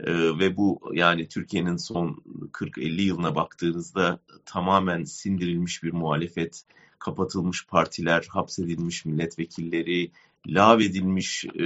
Ee, 0.00 0.38
ve 0.38 0.56
bu 0.56 0.80
yani 0.92 1.28
Türkiye'nin 1.28 1.76
son 1.76 2.22
40-50 2.52 3.00
yılına 3.00 3.34
baktığınızda 3.34 4.18
tamamen 4.44 5.04
sindirilmiş 5.04 5.82
bir 5.82 5.92
muhalefet, 5.92 6.64
kapatılmış 6.98 7.66
partiler, 7.66 8.26
hapsedilmiş 8.30 9.04
milletvekilleri, 9.04 10.10
lağvedilmiş 10.46 11.44
e, 11.44 11.60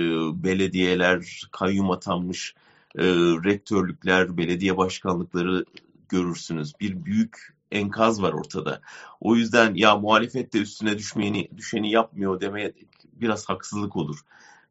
belediyeler, 0.44 1.42
kayyum 1.52 1.90
atanmış 1.90 2.54
e, 2.98 3.04
rektörlükler, 3.44 4.36
belediye 4.36 4.76
başkanlıkları 4.76 5.64
görürsünüz. 6.08 6.72
Bir 6.80 7.04
büyük 7.04 7.54
enkaz 7.72 8.22
var 8.22 8.32
ortada. 8.32 8.80
O 9.20 9.36
yüzden 9.36 9.74
ya 9.74 9.96
muhalefet 9.96 10.52
de 10.54 10.58
üstüne 10.58 10.98
düşmeyeni, 10.98 11.48
düşeni 11.56 11.90
yapmıyor 11.90 12.40
demeye 12.40 12.72
biraz 13.12 13.48
haksızlık 13.48 13.96
olur. 13.96 14.24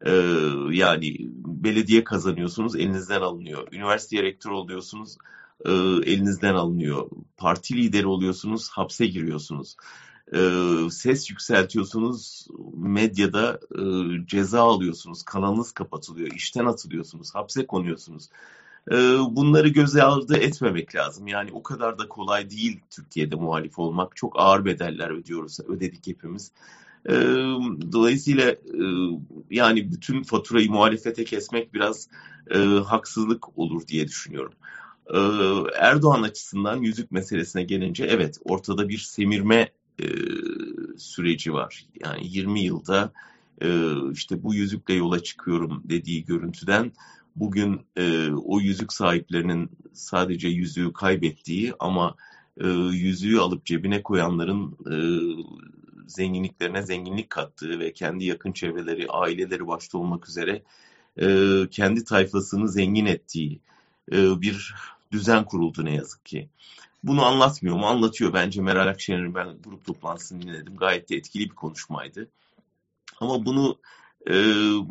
Ee, 0.05 0.11
yani 0.71 1.15
belediye 1.45 2.03
kazanıyorsunuz 2.03 2.75
elinizden 2.75 3.21
alınıyor. 3.21 3.67
Üniversiteye 3.71 4.23
rektör 4.23 4.51
oluyorsunuz 4.51 5.17
e, 5.65 5.71
elinizden 6.11 6.53
alınıyor. 6.53 7.09
Parti 7.37 7.77
lideri 7.77 8.07
oluyorsunuz 8.07 8.69
hapse 8.69 9.05
giriyorsunuz. 9.05 9.75
E, 10.33 10.39
ses 10.89 11.29
yükseltiyorsunuz 11.29 12.47
medyada 12.77 13.59
e, 13.75 13.81
ceza 14.25 14.61
alıyorsunuz. 14.61 15.23
Kanalınız 15.23 15.71
kapatılıyor. 15.71 16.31
işten 16.31 16.65
atılıyorsunuz. 16.65 17.35
Hapse 17.35 17.67
konuyorsunuz. 17.67 18.29
E, 18.91 18.95
bunları 19.29 19.67
göze 19.67 20.03
ardı 20.03 20.37
etmemek 20.37 20.95
lazım. 20.95 21.27
Yani 21.27 21.51
o 21.53 21.63
kadar 21.63 21.99
da 21.99 22.07
kolay 22.07 22.49
değil 22.49 22.79
Türkiye'de 22.89 23.35
muhalif 23.35 23.79
olmak. 23.79 24.15
Çok 24.15 24.39
ağır 24.39 24.65
bedeller 24.65 25.09
ödüyoruz. 25.09 25.59
Ödedik 25.59 26.07
hepimiz. 26.07 26.51
E, 27.07 27.13
dolayısıyla 27.91 28.51
e, 28.51 28.57
yani 29.51 29.91
bütün 29.91 30.23
faturayı 30.23 30.71
muhalefete 30.71 31.23
kesmek 31.23 31.73
biraz 31.73 32.07
e, 32.51 32.57
haksızlık 32.59 33.57
olur 33.57 33.87
diye 33.87 34.07
düşünüyorum. 34.07 34.53
E, 35.13 35.19
Erdoğan 35.79 36.23
açısından 36.23 36.77
yüzük 36.77 37.11
meselesine 37.11 37.63
gelince 37.63 38.05
evet 38.05 38.37
ortada 38.43 38.89
bir 38.89 38.97
semirme 38.97 39.71
e, 39.99 40.05
süreci 40.97 41.53
var. 41.53 41.85
Yani 42.03 42.27
20 42.27 42.61
yılda 42.61 43.11
e, 43.61 43.67
işte 44.11 44.43
bu 44.43 44.53
yüzükle 44.53 44.93
yola 44.93 45.23
çıkıyorum 45.23 45.83
dediği 45.85 46.25
görüntüden 46.25 46.91
bugün 47.35 47.81
e, 47.95 48.31
o 48.31 48.59
yüzük 48.59 48.93
sahiplerinin 48.93 49.69
sadece 49.93 50.47
yüzüğü 50.47 50.93
kaybettiği 50.93 51.73
ama 51.79 52.15
e, 52.57 52.67
yüzüğü 52.91 53.39
alıp 53.39 53.65
cebine 53.65 54.03
koyanların 54.03 54.77
e, 54.91 54.95
zenginliklerine 56.07 56.81
zenginlik 56.81 57.29
kattığı 57.29 57.79
ve 57.79 57.93
kendi 57.93 58.25
yakın 58.25 58.51
çevreleri, 58.51 59.07
aileleri 59.09 59.67
başta 59.67 59.97
olmak 59.97 60.29
üzere 60.29 60.63
e, 61.21 61.27
kendi 61.71 62.03
tayfasını 62.03 62.69
zengin 62.69 63.05
ettiği 63.05 63.59
e, 64.11 64.41
bir 64.41 64.75
düzen 65.11 65.45
kuruldu 65.45 65.85
ne 65.85 65.95
yazık 65.95 66.25
ki. 66.25 66.49
Bunu 67.03 67.25
anlatmıyor 67.25 67.75
mu? 67.75 67.85
Anlatıyor. 67.85 68.33
Bence 68.33 68.61
Meral 68.61 68.87
Akşener'in 68.87 69.35
ben 69.35 69.57
grup 69.63 69.85
toplantısını 69.85 70.41
dinledim. 70.41 70.77
Gayet 70.77 71.09
de 71.09 71.15
etkili 71.15 71.43
bir 71.43 71.55
konuşmaydı. 71.55 72.29
Ama 73.19 73.45
bunu 73.45 73.77
e, 74.29 74.33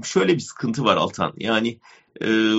şöyle 0.05 0.35
bir 0.35 0.41
sıkıntı 0.41 0.85
var 0.85 0.97
Altan. 0.97 1.33
Yani 1.39 1.79
e, 2.23 2.53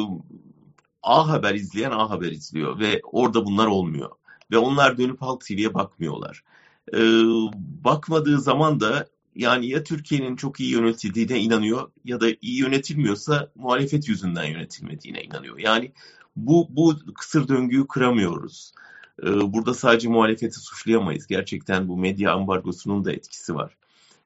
A 1.04 1.28
Haber 1.28 1.56
izleyen 1.56 1.91
A 1.91 2.10
Haber 2.10 2.32
izliyor 2.32 2.80
ve 2.80 3.02
orada 3.04 3.46
bunlar 3.46 3.67
olmuyor. 3.67 4.12
Ve 4.52 4.58
onlar 4.58 4.98
dönüp 4.98 5.22
Halk 5.22 5.41
TV'ye 5.41 5.74
bakmıyorlar. 5.74 6.43
E, 6.93 7.00
bakmadığı 7.84 8.41
zaman 8.41 8.80
da 8.80 9.08
yani 9.36 9.67
ya 9.67 9.84
Türkiye'nin 9.84 10.36
çok 10.36 10.60
iyi 10.60 10.71
yönetildiğine 10.71 11.39
inanıyor 11.39 11.91
ya 12.06 12.21
da 12.21 12.28
iyi 12.41 12.60
yönetilmiyorsa 12.60 13.52
muhalefet 13.56 14.08
yüzünden 14.08 14.45
yönetilmediğine 14.45 15.23
inanıyor. 15.23 15.58
Yani 15.60 15.91
bu, 16.36 16.67
bu 16.69 16.95
kısır 17.13 17.47
döngüyü 17.47 17.88
kıramıyoruz. 17.88 18.73
Ee, 19.23 19.54
burada 19.54 19.73
sadece 19.73 20.10
muhalefeti 20.10 20.60
suçlayamayız. 20.60 21.28
Gerçekten 21.28 21.88
bu 21.88 21.97
medya 21.97 22.34
ambargosunun 22.34 23.06
da 23.06 23.12
etkisi 23.12 23.56
var. 23.56 23.78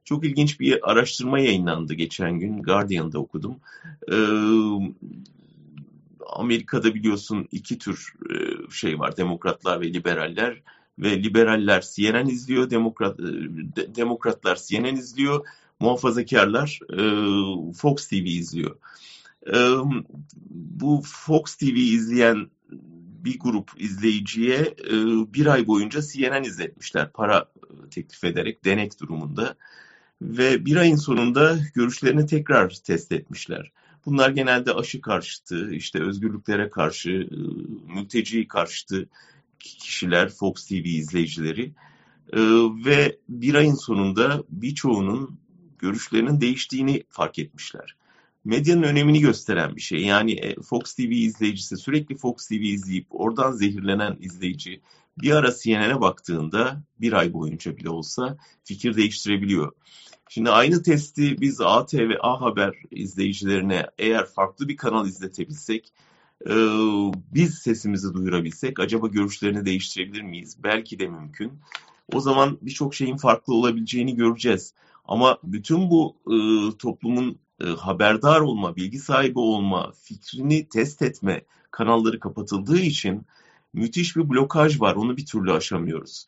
Çok 0.05 0.25
ilginç 0.25 0.59
bir 0.59 0.91
araştırma 0.91 1.39
yayınlandı 1.39 1.93
geçen 1.93 2.39
gün. 2.39 2.63
Guardian'da 2.63 3.19
okudum. 3.19 3.55
Ee, 4.11 4.15
Amerika'da 6.29 6.93
biliyorsun 6.93 7.47
iki 7.51 7.77
tür 7.77 8.13
e, 8.29 8.35
şey 8.71 8.99
var. 8.99 9.17
Demokratlar 9.17 9.81
ve 9.81 9.93
liberaller. 9.93 10.61
Ve 11.01 11.23
liberaller 11.23 11.81
CNN 11.95 12.29
izliyor, 12.29 12.69
demokrat, 12.69 13.19
e, 13.19 13.95
demokratlar 13.95 14.59
CNN 14.67 14.95
izliyor, 14.95 15.45
muhafazakarlar 15.79 16.79
e, 16.93 17.01
Fox 17.73 18.07
TV 18.07 18.13
izliyor. 18.13 18.75
Bu 20.49 21.03
Fox 21.05 21.55
TV 21.55 21.75
izleyen 21.75 22.49
bir 23.25 23.39
grup 23.39 23.71
izleyiciye 23.77 24.75
e, 24.87 24.93
bir 25.33 25.45
ay 25.45 25.67
boyunca 25.67 26.01
CNN 26.01 26.43
izletmişler 26.43 27.11
para 27.11 27.39
e, 27.39 27.89
teklif 27.89 28.23
ederek 28.23 28.65
denek 28.65 28.99
durumunda. 28.99 29.55
Ve 30.21 30.65
bir 30.65 30.75
ayın 30.75 30.95
sonunda 30.95 31.57
görüşlerini 31.75 32.25
tekrar 32.25 32.69
test 32.69 33.11
etmişler. 33.11 33.71
Bunlar 34.05 34.29
genelde 34.29 34.73
aşı 34.73 35.01
karşıtı, 35.01 35.71
işte 35.71 35.99
özgürlüklere 35.99 36.69
karşı, 36.69 37.11
e, 37.11 37.37
mülteci 37.93 38.47
karşıtı 38.47 39.09
kişiler, 39.63 40.29
Fox 40.29 40.67
TV 40.67 40.73
izleyicileri. 40.73 41.73
Ve 42.85 43.17
bir 43.29 43.55
ayın 43.55 43.75
sonunda 43.75 44.43
birçoğunun 44.49 45.39
görüşlerinin 45.79 46.41
değiştiğini 46.41 47.03
fark 47.09 47.39
etmişler 47.39 47.95
medyanın 48.45 48.83
önemini 48.83 49.19
gösteren 49.19 49.75
bir 49.75 49.81
şey. 49.81 50.01
Yani 50.01 50.31
e, 50.31 50.61
Fox 50.61 50.93
TV 50.93 51.01
izleyicisi 51.01 51.77
sürekli 51.77 52.17
Fox 52.17 52.47
TV 52.47 52.53
izleyip 52.53 53.07
oradan 53.09 53.51
zehirlenen 53.51 54.17
izleyici 54.19 54.81
bir 55.17 55.31
ara 55.31 55.51
CNN'e 55.63 56.01
baktığında 56.01 56.83
bir 57.01 57.13
ay 57.13 57.33
boyunca 57.33 57.77
bile 57.77 57.89
olsa 57.89 58.37
fikir 58.63 58.95
değiştirebiliyor. 58.95 59.71
Şimdi 60.29 60.49
aynı 60.49 60.83
testi 60.83 61.41
biz 61.41 61.61
ATV, 61.61 62.11
A 62.21 62.41
Haber 62.41 62.75
izleyicilerine 62.91 63.85
eğer 63.97 64.25
farklı 64.25 64.67
bir 64.67 64.77
kanal 64.77 65.07
izletebilsek, 65.07 65.93
e, 66.49 66.55
biz 67.33 67.55
sesimizi 67.55 68.13
duyurabilsek 68.13 68.79
acaba 68.79 69.07
görüşlerini 69.07 69.65
değiştirebilir 69.65 70.21
miyiz? 70.21 70.57
Belki 70.63 70.99
de 70.99 71.07
mümkün. 71.07 71.53
O 72.13 72.19
zaman 72.19 72.57
birçok 72.61 72.95
şeyin 72.95 73.17
farklı 73.17 73.53
olabileceğini 73.53 74.15
göreceğiz. 74.15 74.73
Ama 75.05 75.37
bütün 75.43 75.89
bu 75.89 76.15
e, 76.27 76.35
toplumun 76.77 77.39
e, 77.63 77.65
haberdar 77.65 78.39
olma, 78.41 78.75
bilgi 78.75 78.99
sahibi 78.99 79.39
olma, 79.39 79.91
fikrini 80.03 80.69
test 80.69 81.01
etme 81.01 81.41
kanalları 81.71 82.19
kapatıldığı 82.19 82.79
için 82.79 83.25
müthiş 83.73 84.15
bir 84.15 84.29
blokaj 84.29 84.81
var. 84.81 84.95
Onu 84.95 85.17
bir 85.17 85.25
türlü 85.25 85.51
aşamıyoruz. 85.51 86.27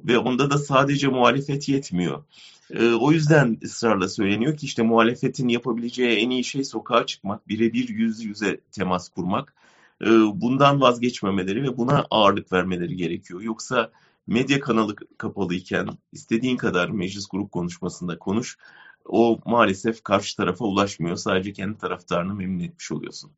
Ve 0.00 0.18
onda 0.18 0.50
da 0.50 0.58
sadece 0.58 1.08
muhalefet 1.08 1.68
yetmiyor. 1.68 2.24
E, 2.70 2.92
o 2.92 3.12
yüzden 3.12 3.58
ısrarla 3.64 4.08
söyleniyor 4.08 4.56
ki 4.56 4.66
işte 4.66 4.82
muhalefetin 4.82 5.48
yapabileceği 5.48 6.18
en 6.18 6.30
iyi 6.30 6.44
şey 6.44 6.64
sokağa 6.64 7.06
çıkmak, 7.06 7.48
birebir 7.48 7.88
yüz 7.88 8.24
yüze 8.24 8.60
temas 8.72 9.08
kurmak. 9.08 9.54
E, 10.02 10.06
bundan 10.34 10.80
vazgeçmemeleri 10.80 11.62
ve 11.62 11.76
buna 11.76 12.06
ağırlık 12.10 12.52
vermeleri 12.52 12.96
gerekiyor. 12.96 13.40
Yoksa 13.40 13.90
medya 14.26 14.60
kanalı 14.60 14.96
kapalıyken 15.18 15.88
istediğin 16.12 16.56
kadar 16.56 16.88
meclis 16.88 17.28
grup 17.28 17.52
konuşmasında 17.52 18.18
konuş 18.18 18.58
o 19.04 19.38
maalesef 19.44 20.04
karşı 20.04 20.36
tarafa 20.36 20.64
ulaşmıyor. 20.64 21.16
Sadece 21.16 21.52
kendi 21.52 21.78
taraftarını 21.78 22.34
memnun 22.34 22.64
etmiş 22.64 22.92
oluyorsun. 22.92 23.32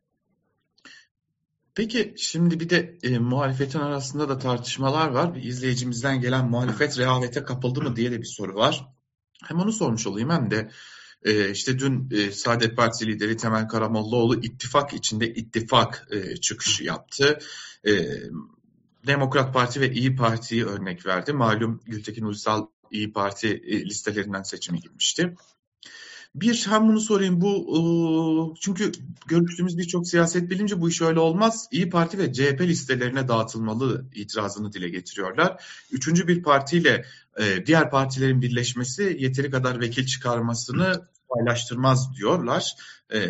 Peki 1.77 2.15
şimdi 2.17 2.61
bir 2.61 2.71
de 2.71 2.99
e, 3.03 3.19
muhalefetin 3.19 3.79
arasında 3.79 4.29
da 4.29 4.39
tartışmalar 4.39 5.09
var. 5.09 5.35
Bir 5.35 5.43
izleyicimizden 5.43 6.21
gelen 6.21 6.51
muhalefet 6.51 6.99
rehavete 6.99 7.43
kapıldı 7.43 7.83
mı 7.83 7.97
diye 7.97 8.13
de 8.13 8.19
bir 8.21 8.27
soru 8.27 8.55
var. 8.55 8.87
Hem 9.45 9.59
onu 9.59 9.73
sormuş 9.73 10.07
olayım 10.07 10.31
hem 10.31 10.51
de 10.51 10.71
e, 11.23 11.51
işte 11.51 11.79
dün 11.79 12.11
e, 12.11 12.31
Saadet 12.31 12.77
Partisi 12.77 13.07
lideri 13.07 13.37
Temel 13.37 13.69
Karamollaoğlu 13.69 14.41
ittifak 14.41 14.95
içinde 14.95 15.35
ittifak 15.35 16.09
e, 16.11 16.37
çıkışı 16.37 16.85
yaptı. 16.85 17.39
E, 17.87 17.93
Demokrat 19.07 19.55
Parti 19.55 19.81
ve 19.81 19.93
İyi 19.93 20.17
Parti'yi 20.17 20.67
örnek 20.67 21.07
verdi. 21.07 21.33
Malum 21.33 21.81
Gültekin 21.87 22.25
Uysal 22.25 22.67
İyi 22.91 23.13
Parti 23.13 23.49
e, 23.49 23.85
listelerinden 23.85 24.43
seçime 24.43 24.79
girmişti. 24.79 25.35
Bir 26.37 26.67
hem 26.71 26.89
bunu 26.89 27.01
sorayım 27.01 27.41
bu 27.41 28.55
çünkü 28.61 28.93
görüştüğümüz 29.27 29.79
birçok 29.79 30.09
siyaset 30.09 30.51
bilimci 30.51 30.81
bu 30.81 30.89
iş 30.89 31.03
öyle 31.03 31.21
olmaz. 31.21 31.69
İyi 31.71 31.91
Parti 31.91 32.19
ve 32.19 32.33
CHP 32.33 32.61
listelerine 32.61 33.29
dağıtılmalı 33.29 34.05
itirazını 34.15 34.73
dile 34.73 34.89
getiriyorlar. 34.89 35.65
Üçüncü 35.93 36.29
bir 36.29 36.43
partiyle 36.43 37.05
diğer 37.67 37.91
partilerin 37.91 38.43
birleşmesi 38.43 39.17
yeteri 39.21 39.51
kadar 39.51 39.81
vekil 39.81 40.07
çıkarmasını 40.07 41.09
paylaştırmaz 41.29 42.17
diyorlar. 42.17 42.75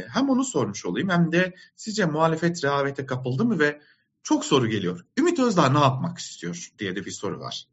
Hem 0.09 0.31
onu 0.31 0.45
sormuş 0.45 0.87
olayım 0.87 1.09
hem 1.09 1.33
de 1.33 1.55
sizce 1.77 2.07
muhalefet 2.07 2.65
rehavete 2.65 3.07
kapıldı 3.07 3.45
mı 3.45 3.59
ve 3.59 3.81
çok 4.23 4.45
soru 4.45 4.69
geliyor. 4.69 5.05
Ümit 5.19 5.39
Özdağ 5.39 5.69
ne 5.69 5.79
yapmak 5.79 6.19
istiyor 6.19 6.71
diye 6.79 6.97
de 6.97 7.05
bir 7.05 7.11
soru 7.11 7.41
var. 7.41 7.67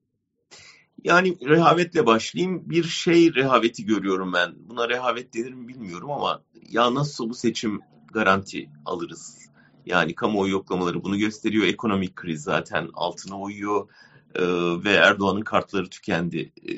Yani 1.04 1.38
rehavetle 1.50 2.06
başlayayım. 2.06 2.70
Bir 2.70 2.84
şey 2.84 3.34
rehaveti 3.34 3.86
görüyorum 3.86 4.34
ben. 4.34 4.54
Buna 4.70 4.90
rehavet 4.90 5.34
denir 5.34 5.54
mi 5.54 5.68
bilmiyorum 5.68 6.12
ama 6.12 6.42
ya 6.70 6.94
nasıl 6.94 7.30
bu 7.30 7.34
seçim 7.34 7.80
garanti 8.14 8.70
alırız? 8.86 9.50
Yani 9.86 10.16
kamuoyu 10.16 10.52
yoklamaları 10.52 11.04
bunu 11.04 11.18
gösteriyor. 11.18 11.66
Ekonomik 11.66 12.16
kriz 12.16 12.44
zaten 12.44 12.90
altına 12.94 13.40
uyuyor 13.40 13.90
ee, 14.36 14.44
ve 14.84 14.92
Erdoğan'ın 14.92 15.42
kartları 15.42 15.90
tükendi. 15.90 16.52
Ee, 16.70 16.74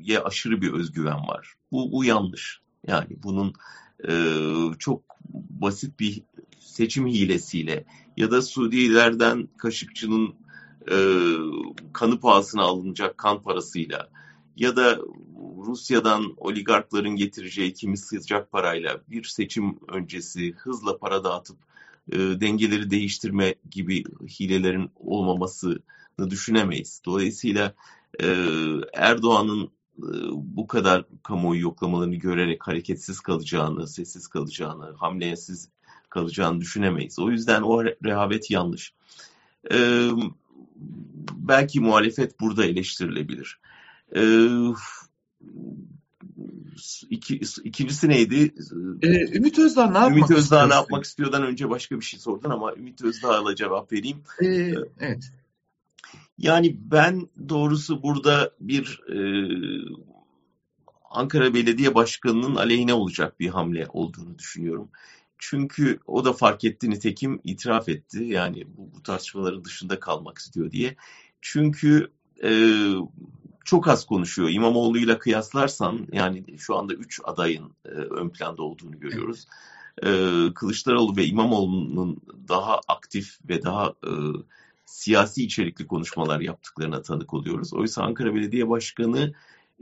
ya 0.00 0.24
aşırı 0.24 0.62
bir 0.62 0.72
özgüven 0.72 1.28
var. 1.28 1.54
Bu, 1.72 1.92
bu 1.92 2.04
yanlış. 2.04 2.60
Yani 2.86 3.08
bunun 3.22 3.52
e, 4.08 4.12
çok 4.78 5.02
basit 5.50 6.00
bir 6.00 6.22
seçim 6.58 7.06
hilesiyle 7.06 7.84
ya 8.16 8.30
da 8.30 8.42
Suudilerden 8.42 9.48
Kaşıkçı'nın 9.56 10.34
e, 10.90 10.96
kanı 11.92 12.20
pahasına 12.20 12.62
alınacak 12.62 13.18
kan 13.18 13.42
parasıyla 13.42 14.08
ya 14.56 14.76
da 14.76 14.98
Rusya'dan 15.66 16.34
oligarkların 16.36 17.16
getireceği 17.16 17.72
kimi 17.72 17.96
sıcak 17.96 18.52
parayla 18.52 19.00
bir 19.08 19.24
seçim 19.24 19.78
öncesi 19.88 20.52
hızla 20.52 20.98
para 20.98 21.24
dağıtıp 21.24 21.56
e, 22.12 22.18
dengeleri 22.18 22.90
değiştirme 22.90 23.54
gibi 23.70 24.04
hilelerin 24.40 24.90
olmamasını 24.96 25.80
düşünemeyiz. 26.30 27.02
Dolayısıyla 27.04 27.74
e, 28.22 28.36
Erdoğan'ın 28.94 29.64
e, 29.98 30.10
bu 30.32 30.66
kadar 30.66 31.04
kamuoyu 31.22 31.60
yoklamalarını 31.60 32.16
görerek 32.16 32.66
hareketsiz 32.66 33.20
kalacağını, 33.20 33.88
sessiz 33.88 34.28
kalacağını, 34.28 34.94
hamleyesiz 34.96 35.68
kalacağını 36.08 36.60
düşünemeyiz. 36.60 37.18
O 37.18 37.30
yüzden 37.30 37.62
o 37.62 37.84
rehavet 37.84 38.50
yanlış. 38.50 38.94
E, 39.72 40.08
belki 41.34 41.80
muhalefet 41.80 42.40
burada 42.40 42.64
eleştirilebilir. 42.64 43.60
E, 44.16 44.20
iki, 47.10 47.40
ikincisi 47.64 48.08
neydi? 48.08 48.54
Ee, 49.02 49.36
Ümit 49.36 49.58
Özdağ 49.58 49.90
ne 49.90 49.98
yapmak 49.98 50.18
Ümit 50.18 50.30
Özdağ 50.30 50.66
ne 50.66 50.74
yapmak 50.74 51.04
istiyordan 51.04 51.42
önce 51.42 51.70
başka 51.70 51.96
bir 51.96 52.04
şey 52.04 52.20
sordun 52.20 52.50
ama 52.50 52.74
Ümit 52.74 53.02
Özdağ'la 53.02 53.54
cevap 53.54 53.92
vereyim. 53.92 54.22
Ee, 54.42 54.74
evet. 55.00 55.32
Yani 56.38 56.76
ben 56.80 57.28
doğrusu 57.48 58.02
burada 58.02 58.50
bir 58.60 59.00
e, 59.08 59.18
Ankara 61.10 61.54
Belediye 61.54 61.94
Başkanı'nın 61.94 62.56
aleyhine 62.56 62.94
olacak 62.94 63.40
bir 63.40 63.48
hamle 63.48 63.86
olduğunu 63.92 64.38
düşünüyorum. 64.38 64.90
Çünkü 65.40 66.00
o 66.06 66.24
da 66.24 66.32
fark 66.32 66.64
etti 66.64 66.90
nitekim 66.90 67.40
itiraf 67.44 67.88
etti. 67.88 68.24
Yani 68.24 68.66
bu, 68.76 68.94
bu 68.94 69.02
tartışmaların 69.02 69.64
dışında 69.64 70.00
kalmak 70.00 70.38
istiyor 70.38 70.70
diye. 70.70 70.96
Çünkü 71.40 72.10
e, 72.44 72.52
çok 73.64 73.88
az 73.88 74.06
konuşuyor. 74.06 74.48
İmamoğlu'yla 74.50 75.18
kıyaslarsan 75.18 76.06
yani 76.12 76.58
şu 76.58 76.76
anda 76.76 76.94
3 76.94 77.20
adayın 77.24 77.72
e, 77.84 77.88
ön 77.88 78.30
planda 78.30 78.62
olduğunu 78.62 79.00
görüyoruz. 79.00 79.46
E, 80.02 80.08
Kılıçdaroğlu 80.54 81.16
ve 81.16 81.26
İmamoğlu'nun 81.26 82.20
daha 82.48 82.80
aktif 82.88 83.38
ve 83.48 83.62
daha 83.62 83.86
e, 83.88 84.10
siyasi 84.84 85.44
içerikli 85.44 85.86
konuşmalar 85.86 86.40
yaptıklarına 86.40 87.02
tanık 87.02 87.34
oluyoruz. 87.34 87.74
Oysa 87.74 88.02
Ankara 88.02 88.34
Belediye 88.34 88.68
Başkanı 88.68 89.32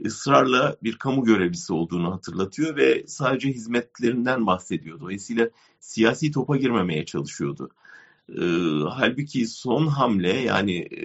ısrarla 0.05 0.75
bir 0.83 0.95
kamu 0.95 1.23
görevlisi 1.23 1.73
olduğunu 1.73 2.13
hatırlatıyor 2.13 2.75
ve 2.75 3.03
sadece 3.07 3.49
hizmetlerinden 3.49 4.47
bahsediyor. 4.47 4.99
Dolayısıyla 4.99 5.49
siyasi 5.79 6.31
topa 6.31 6.57
girmemeye 6.57 7.05
çalışıyordu. 7.05 7.69
E, 8.29 8.43
halbuki 8.89 9.47
son 9.47 9.87
hamle 9.87 10.37
yani 10.37 10.77
e, 10.77 11.03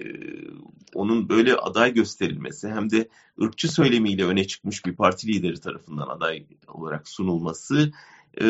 onun 0.93 1.29
böyle 1.29 1.55
aday 1.55 1.93
gösterilmesi 1.93 2.69
hem 2.69 2.89
de 2.89 3.09
ırkçı 3.41 3.73
söylemiyle 3.73 4.25
öne 4.25 4.47
çıkmış 4.47 4.85
bir 4.85 4.95
parti 4.95 5.27
lideri 5.27 5.59
tarafından 5.59 6.07
aday 6.07 6.45
olarak 6.67 7.07
sunulması 7.07 7.91
e, 8.41 8.45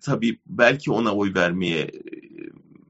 tabii 0.00 0.38
belki 0.46 0.90
ona 0.90 1.14
oy 1.14 1.34
vermeye 1.34 1.90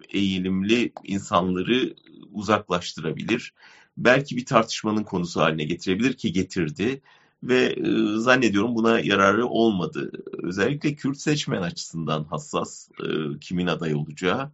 eğilimli 0.08 0.92
insanları 1.04 1.94
uzaklaştırabilir. 2.36 3.54
Belki 3.96 4.36
bir 4.36 4.44
tartışmanın 4.44 5.04
konusu 5.04 5.40
haline 5.40 5.64
getirebilir 5.64 6.12
ki 6.12 6.32
getirdi 6.32 7.00
ve 7.42 7.64
e, 7.64 8.18
zannediyorum 8.18 8.74
buna 8.74 9.00
yararı 9.00 9.46
olmadı. 9.46 10.12
Özellikle 10.42 10.94
Kürt 10.94 11.18
seçmen 11.20 11.62
açısından 11.62 12.24
hassas 12.24 12.88
e, 13.00 13.38
kimin 13.40 13.66
aday 13.66 13.94
olacağı. 13.94 14.52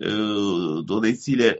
E, 0.00 0.08
dolayısıyla 0.88 1.56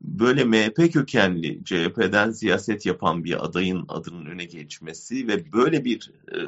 böyle 0.00 0.44
MHP 0.44 0.92
kökenli 0.92 1.64
CHP'den 1.64 2.30
siyaset 2.30 2.86
yapan 2.86 3.24
bir 3.24 3.44
adayın 3.44 3.84
adının 3.88 4.26
öne 4.26 4.44
geçmesi 4.44 5.28
ve 5.28 5.52
böyle 5.52 5.84
bir 5.84 6.10
e, 6.32 6.38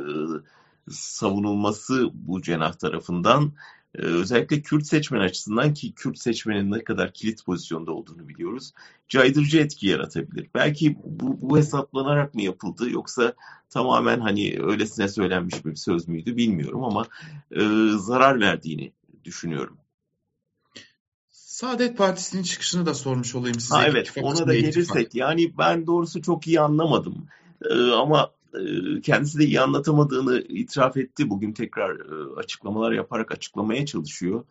savunulması 0.91 2.11
bu 2.15 2.43
cenah 2.43 2.73
tarafından 2.73 3.53
özellikle 3.99 4.63
Kürt 4.63 4.87
seçmen 4.87 5.21
açısından 5.21 5.75
ki 5.75 5.93
Kürt 5.93 6.19
seçmenin 6.19 6.73
ne 6.73 6.85
kadar 6.85 7.13
kilit 7.13 7.45
pozisyonda 7.45 7.93
olduğunu 7.93 8.29
biliyoruz. 8.29 8.73
Caydırıcı 9.09 9.59
etki 9.59 9.87
yaratabilir. 9.87 10.49
Belki 10.55 10.97
bu, 11.05 11.39
bu 11.51 11.59
hesaplanarak 11.59 12.35
mı 12.35 12.43
yapıldı 12.43 12.91
yoksa 12.91 13.35
tamamen 13.71 14.21
hani 14.21 14.59
öylesine 14.63 15.09
söylenmiş 15.09 15.65
bir 15.65 15.75
söz 15.75 16.09
müydü 16.09 16.37
bilmiyorum 16.37 16.85
ama 16.85 17.07
e, 17.51 17.61
zarar 17.99 18.41
verdiğini 18.41 18.93
düşünüyorum. 19.25 19.79
Saadet 21.31 21.99
Partisi'nin 21.99 22.43
çıkışını 22.43 22.87
da 22.87 22.95
sormuş 22.95 23.35
olayım 23.35 23.61
size. 23.61 23.75
Ha, 23.75 23.87
evet 23.87 24.13
ona 24.23 24.47
da 24.47 24.55
gelirsek 24.55 25.15
yani 25.15 25.59
ben 25.59 25.87
doğrusu 25.87 26.23
çok 26.23 26.47
iyi 26.47 26.61
anlamadım. 26.61 27.27
Ee, 27.71 27.75
ama 27.91 28.31
kendisi 29.03 29.39
de 29.39 29.45
iyi 29.45 29.61
anlatamadığını 29.61 30.41
itiraf 30.41 30.97
etti. 30.97 31.31
Bugün 31.31 31.53
tekrar 31.53 31.97
e, 31.97 32.35
açıklamalar 32.37 32.93
yaparak 32.93 33.33
açıklamaya 33.33 33.87
çalışıyor. 33.87 34.45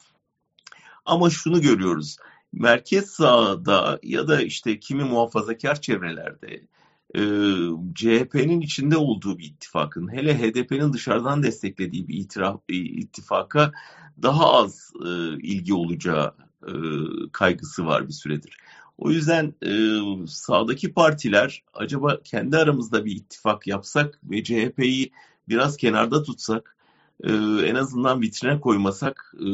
Ama 1.06 1.30
şunu 1.30 1.62
görüyoruz. 1.62 2.18
Merkez 2.54 3.10
sağda 3.10 4.00
ya 4.04 4.28
da 4.28 4.42
işte 4.42 4.80
kimi 4.80 5.04
muhafazakar 5.04 5.82
çevrelerde 5.82 6.68
e, 7.16 7.22
CHP'nin 7.96 8.62
içinde 8.62 8.98
olduğu 8.98 9.38
bir 9.38 9.46
ittifakın, 9.46 10.14
hele 10.14 10.38
HDP'nin 10.40 10.94
dışarıdan 10.94 11.44
desteklediği 11.44 12.08
bir 12.08 12.18
itiraf, 12.18 12.62
ittifaka 12.70 13.72
daha 14.22 14.54
az 14.54 14.92
ilgi 15.40 15.74
olacağı 15.74 16.36
kaygısı 17.32 17.86
var 17.86 18.08
bir 18.08 18.14
süredir. 18.14 18.58
O 18.98 19.12
yüzden 19.12 19.54
e, 19.66 19.72
sağdaki 20.28 20.94
partiler 20.94 21.64
acaba 21.74 22.22
kendi 22.24 22.58
aramızda 22.58 23.06
bir 23.06 23.16
ittifak 23.16 23.68
yapsak 23.68 24.20
ve 24.24 24.44
CHP'yi 24.44 25.12
biraz 25.50 25.78
kenarda 25.78 26.24
tutsak, 26.24 26.76
e, 27.24 27.32
en 27.66 27.76
azından 27.76 28.22
vitrine 28.22 28.60
koymasak 28.60 29.34
e, 29.40 29.46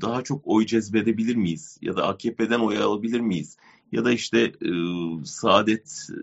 daha 0.00 0.22
çok 0.22 0.42
oy 0.44 0.66
cezbedebilir 0.66 1.36
miyiz? 1.36 1.78
Ya 1.82 1.96
da 1.96 2.06
AKP'den 2.06 2.60
oy 2.60 2.78
alabilir 2.78 3.20
miyiz? 3.20 3.56
Ya 3.92 4.04
da 4.04 4.12
işte 4.12 4.40
e, 4.40 4.70
Saadet 5.24 6.08
e, 6.10 6.18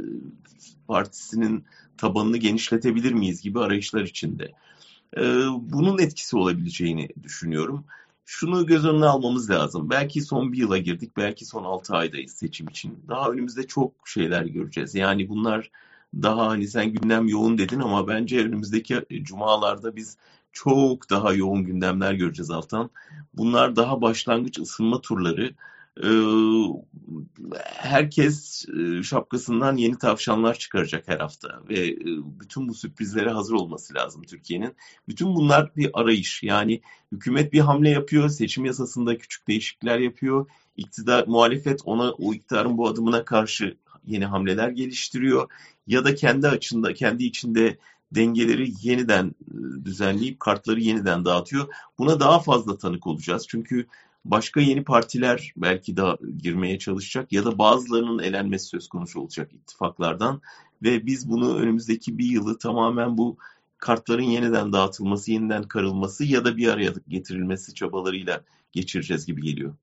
Partisi'nin 0.87 1.65
tabanını 1.97 2.37
genişletebilir 2.37 3.11
miyiz 3.11 3.41
gibi 3.41 3.59
arayışlar 3.59 4.01
içinde. 4.01 4.51
E, 5.17 5.23
bunun 5.59 5.99
etkisi 5.99 6.37
olabileceğini 6.37 7.09
düşünüyorum 7.23 7.85
şunu 8.25 8.65
göz 8.65 8.85
önüne 8.85 9.05
almamız 9.05 9.49
lazım. 9.49 9.89
Belki 9.89 10.21
son 10.21 10.51
bir 10.51 10.57
yıla 10.57 10.77
girdik, 10.77 11.17
belki 11.17 11.45
son 11.45 11.63
altı 11.63 11.95
aydayız 11.95 12.31
seçim 12.31 12.67
için. 12.67 13.03
Daha 13.07 13.29
önümüzde 13.29 13.67
çok 13.67 14.07
şeyler 14.07 14.43
göreceğiz. 14.43 14.95
Yani 14.95 15.29
bunlar 15.29 15.71
daha 16.13 16.47
hani 16.47 16.67
sen 16.67 16.93
gündem 16.93 17.27
yoğun 17.27 17.57
dedin 17.57 17.79
ama 17.79 18.07
bence 18.07 18.39
önümüzdeki 18.39 19.05
cumalarda 19.21 19.95
biz 19.95 20.17
çok 20.51 21.09
daha 21.09 21.33
yoğun 21.33 21.63
gündemler 21.63 22.13
göreceğiz 22.13 22.51
Altan. 22.51 22.89
Bunlar 23.33 23.75
daha 23.75 24.01
başlangıç 24.01 24.59
ısınma 24.59 25.01
turları 25.01 25.55
herkes 27.65 28.65
şapkasından 29.03 29.77
yeni 29.77 29.97
tavşanlar 29.97 30.53
çıkaracak 30.53 31.07
her 31.07 31.19
hafta 31.19 31.61
ve 31.69 31.97
bütün 32.39 32.69
bu 32.69 32.73
sürprizlere 32.73 33.29
hazır 33.29 33.53
olması 33.53 33.93
lazım 33.93 34.23
Türkiye'nin. 34.23 34.75
Bütün 35.07 35.35
bunlar 35.35 35.75
bir 35.75 35.89
arayış. 35.93 36.43
Yani 36.43 36.81
hükümet 37.11 37.53
bir 37.53 37.59
hamle 37.59 37.89
yapıyor, 37.89 38.29
seçim 38.29 38.65
yasasında 38.65 39.17
küçük 39.17 39.47
değişiklikler 39.47 39.99
yapıyor. 39.99 40.49
İktidar, 40.77 41.27
muhalefet 41.27 41.81
ona 41.85 42.11
o 42.11 42.33
iktidarın 42.33 42.77
bu 42.77 42.87
adımına 42.87 43.25
karşı 43.25 43.77
yeni 44.05 44.25
hamleler 44.25 44.69
geliştiriyor 44.69 45.49
ya 45.87 46.05
da 46.05 46.15
kendi 46.15 46.47
açında, 46.47 46.93
kendi 46.93 47.23
içinde 47.23 47.77
dengeleri 48.11 48.73
yeniden 48.81 49.35
düzenleyip 49.85 50.39
kartları 50.39 50.79
yeniden 50.79 51.25
dağıtıyor. 51.25 51.67
Buna 51.97 52.19
daha 52.19 52.39
fazla 52.39 52.77
tanık 52.77 53.07
olacağız. 53.07 53.45
Çünkü 53.49 53.87
başka 54.25 54.61
yeni 54.61 54.83
partiler 54.83 55.53
belki 55.57 55.97
de 55.97 56.03
girmeye 56.37 56.79
çalışacak 56.79 57.31
ya 57.31 57.45
da 57.45 57.57
bazılarının 57.57 58.23
elenmesi 58.23 58.65
söz 58.65 58.87
konusu 58.87 59.21
olacak 59.21 59.53
ittifaklardan 59.53 60.41
ve 60.83 61.05
biz 61.05 61.29
bunu 61.29 61.57
önümüzdeki 61.57 62.17
bir 62.17 62.25
yılı 62.25 62.57
tamamen 62.57 63.17
bu 63.17 63.37
kartların 63.77 64.23
yeniden 64.23 64.73
dağıtılması, 64.73 65.31
yeniden 65.31 65.63
karılması 65.63 66.25
ya 66.25 66.45
da 66.45 66.57
bir 66.57 66.67
araya 66.67 66.93
getirilmesi 67.07 67.73
çabalarıyla 67.73 68.41
geçireceğiz 68.71 69.25
gibi 69.25 69.41
geliyor. 69.41 69.75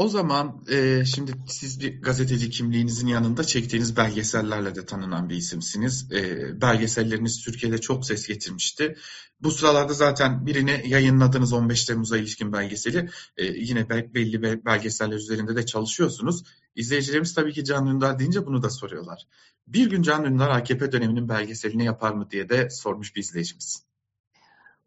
O 0.00 0.08
zaman 0.08 0.64
e, 0.70 1.04
şimdi 1.04 1.32
siz 1.46 1.80
bir 1.80 2.02
gazeteci 2.02 2.50
kimliğinizin 2.50 3.06
yanında 3.06 3.44
çektiğiniz 3.44 3.96
belgesellerle 3.96 4.74
de 4.74 4.86
tanınan 4.86 5.28
bir 5.28 5.36
isimsiniz. 5.36 6.12
E, 6.12 6.60
belgeselleriniz 6.60 7.44
Türkiye'de 7.44 7.78
çok 7.78 8.06
ses 8.06 8.26
getirmişti. 8.26 8.96
Bu 9.40 9.50
sıralarda 9.50 9.92
zaten 9.92 10.46
birini 10.46 10.82
yayınladınız 10.86 11.52
15 11.52 11.84
Temmuz'a 11.84 12.16
ilişkin 12.16 12.52
belgeseli. 12.52 13.08
E, 13.36 13.44
yine 13.44 13.88
be, 13.88 14.14
belli 14.14 14.42
be, 14.42 14.64
belgeseller 14.64 15.16
üzerinde 15.16 15.56
de 15.56 15.66
çalışıyorsunuz. 15.66 16.44
İzleyicilerimiz 16.76 17.34
tabii 17.34 17.52
ki 17.52 17.64
Can 17.64 17.86
Dündar 17.86 18.18
deyince 18.18 18.46
bunu 18.46 18.62
da 18.62 18.70
soruyorlar. 18.70 19.26
Bir 19.66 19.90
gün 19.90 20.02
Can 20.02 20.24
Dündar 20.24 20.50
AKP 20.50 20.92
döneminin 20.92 21.28
belgeselini 21.28 21.84
yapar 21.84 22.12
mı 22.12 22.30
diye 22.30 22.48
de 22.48 22.70
sormuş 22.70 23.16
bir 23.16 23.20
izleyicimiz. 23.20 23.82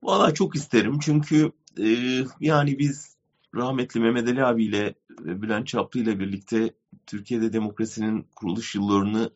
Valla 0.03 0.33
çok 0.33 0.55
isterim 0.55 0.99
çünkü 0.99 1.51
e, 1.79 1.87
yani 2.39 2.79
biz 2.79 3.13
rahmetli 3.55 3.99
Mehmet 3.99 4.27
Ali 4.27 4.45
abiyle 4.45 4.95
Bülent 5.19 5.67
Çaplı 5.67 5.99
ile 5.99 6.19
birlikte 6.19 6.73
Türkiye'de 7.05 7.53
demokrasinin 7.53 8.27
kuruluş 8.35 8.75
yıllarını 8.75 9.31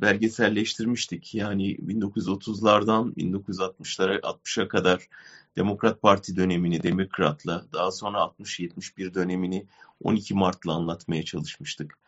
belgeselleştirmiştik. 0.00 1.34
Yani 1.34 1.76
1930'lardan 1.76 3.14
1960'lara 3.14 4.20
60'a 4.20 4.68
kadar 4.68 5.08
Demokrat 5.56 6.02
Parti 6.02 6.36
dönemini 6.36 6.82
Demokrat'la, 6.82 7.64
daha 7.72 7.90
sonra 7.90 8.18
60-71 8.18 9.14
dönemini 9.14 9.66
12 10.02 10.34
Mart'la 10.34 10.72
anlatmaya 10.72 11.22
çalışmıştık. 11.24 11.98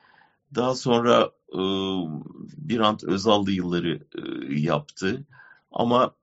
Daha 0.55 0.75
sonra 0.75 1.31
e, 1.53 1.61
Birant 2.57 3.05
Özal'lı 3.05 3.51
yılları 3.51 4.01
e, 4.15 4.55
yaptı. 4.61 5.25
Ama 5.73 6.15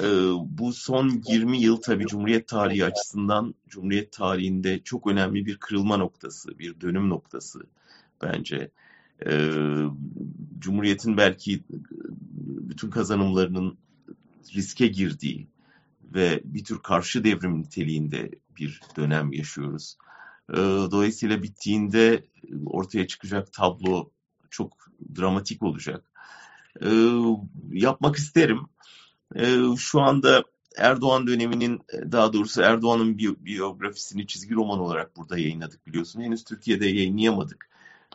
e, 0.00 0.04
bu 0.44 0.72
son 0.72 1.22
20 1.28 1.58
yıl 1.58 1.76
tabii 1.76 2.06
Cumhuriyet 2.06 2.48
tarihi 2.48 2.84
açısından 2.84 3.54
Cumhuriyet 3.68 4.12
tarihinde 4.12 4.82
çok 4.82 5.06
önemli 5.06 5.46
bir 5.46 5.56
kırılma 5.56 5.96
noktası, 5.96 6.58
bir 6.58 6.80
dönüm 6.80 7.08
noktası 7.08 7.60
bence. 8.22 8.70
E, 9.26 9.52
Cumhuriyet'in 10.58 11.16
belki 11.16 11.62
bütün 12.68 12.90
kazanımlarının 12.90 13.78
riske 14.54 14.86
girdiği 14.86 15.48
ve 16.14 16.40
bir 16.44 16.64
tür 16.64 16.78
karşı 16.78 17.24
devrim 17.24 17.60
niteliğinde 17.60 18.30
bir 18.58 18.80
dönem 18.96 19.32
yaşıyoruz. 19.32 19.96
E, 20.50 20.56
dolayısıyla 20.90 21.42
bittiğinde 21.42 22.24
ortaya 22.66 23.06
çıkacak 23.06 23.52
tablo 23.52 24.10
çok 24.50 24.76
dramatik 25.16 25.62
olacak. 25.62 26.10
E, 26.82 26.88
yapmak 27.72 28.16
isterim 28.16 28.58
ee, 28.60 29.07
şu 29.78 30.00
anda 30.00 30.44
Erdoğan 30.76 31.26
döneminin 31.26 31.80
daha 32.12 32.32
doğrusu 32.32 32.62
Erdoğan'ın 32.62 33.18
bi 33.18 33.44
biyografisini 33.44 34.26
çizgi 34.26 34.54
roman 34.54 34.78
olarak 34.78 35.16
burada 35.16 35.38
yayınladık 35.38 35.86
biliyorsun. 35.86 36.20
Henüz 36.20 36.44
Türkiye'de 36.44 36.86
yayınlayamadık. 36.86 37.68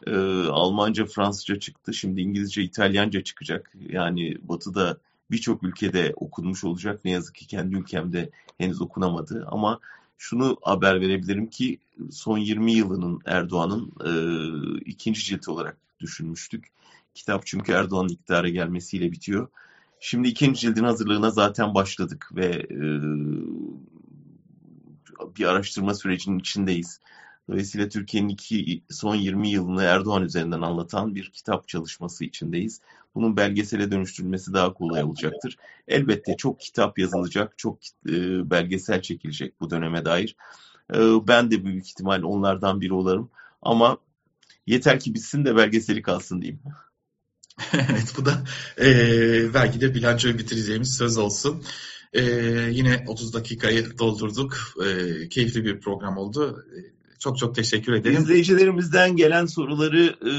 Ee, 0.08 0.16
Almanca, 0.48 1.06
Fransızca 1.06 1.60
çıktı. 1.60 1.94
Şimdi 1.94 2.22
İngilizce, 2.22 2.62
İtalyanca 2.62 3.24
çıkacak. 3.24 3.74
Yani 3.90 4.38
Batı'da 4.42 4.98
birçok 5.32 5.64
ülkede 5.64 6.14
okunmuş 6.16 6.64
olacak. 6.64 7.06
Ne 7.06 7.12
yazık 7.12 7.36
ki 7.36 7.48
kendi 7.48 7.76
ülkemde 7.76 8.30
henüz 8.58 8.82
okunamadı. 8.82 9.48
Ama 9.52 9.80
şunu 10.18 10.58
haber 10.62 11.02
verebilirim 11.02 11.48
ki 11.48 11.80
son 12.12 12.38
20 12.38 12.74
yılının 12.74 13.22
Erdoğan'ın 13.26 13.92
e, 14.06 14.12
ikinci 14.86 15.24
cilt 15.24 15.50
olarak 15.50 15.78
düşünmüştük. 16.00 16.68
Kitap 17.14 17.46
çünkü 17.46 17.72
Erdoğan'ın 17.72 18.10
iktidara 18.10 18.50
gelmesiyle 18.50 19.12
bitiyor. 19.12 19.48
Şimdi 20.06 20.28
ikinci 20.28 20.60
cildin 20.60 20.84
hazırlığına 20.84 21.30
zaten 21.32 21.74
başladık 21.76 22.30
ve 22.36 22.46
e, 22.46 22.80
bir 25.38 25.46
araştırma 25.46 25.94
sürecinin 25.94 26.40
içindeyiz. 26.40 27.00
Dolayısıyla 27.50 27.90
Türkiye'nin 27.90 28.30
iki, 28.30 28.84
son 28.90 29.16
20 29.16 29.50
yılını 29.50 29.84
Erdoğan 29.84 30.24
üzerinden 30.24 30.62
anlatan 30.62 31.16
bir 31.16 31.32
kitap 31.32 31.68
çalışması 31.68 32.26
içindeyiz. 32.26 32.82
Bunun 33.16 33.38
belgesele 33.38 33.92
dönüştürülmesi 33.92 34.54
daha 34.54 34.74
kolay 34.74 35.04
olacaktır. 35.04 35.58
Elbette 35.88 36.38
çok 36.38 36.60
kitap 36.60 37.00
yazılacak, 37.00 37.58
çok 37.58 37.80
e, 38.10 38.50
belgesel 38.50 39.02
çekilecek 39.02 39.62
bu 39.62 39.70
döneme 39.70 40.06
dair. 40.06 40.36
E, 40.94 40.98
ben 41.28 41.52
de 41.52 41.66
büyük 41.66 41.88
ihtimal 41.88 42.24
onlardan 42.24 42.82
biri 42.82 42.94
olarım. 42.94 43.30
Ama 43.62 43.98
yeter 44.68 45.00
ki 45.00 45.14
bitsin 45.14 45.46
de 45.46 45.56
belgeseli 45.56 46.02
kalsın 46.02 46.42
diyeyim. 46.42 46.62
evet 47.74 48.14
bu 48.18 48.26
da 48.26 48.44
e, 48.82 48.88
belki 49.54 49.82
de 49.82 49.94
bilançoyu 49.94 50.38
bitireceğimiz 50.38 50.98
söz 50.98 51.18
olsun. 51.18 51.64
E, 52.14 52.22
yine 52.72 53.04
30 53.08 53.34
dakikayı 53.34 53.98
doldurduk. 53.98 54.58
E, 54.86 55.30
keyifli 55.30 55.66
bir 55.66 55.80
program 55.80 56.18
oldu. 56.18 56.66
Çok 57.20 57.38
çok 57.38 57.56
teşekkür 57.56 57.94
ederim. 57.94 58.22
İzleyicilerimizden 58.22 59.16
gelen 59.16 59.46
soruları 59.46 60.16
e, 60.26 60.32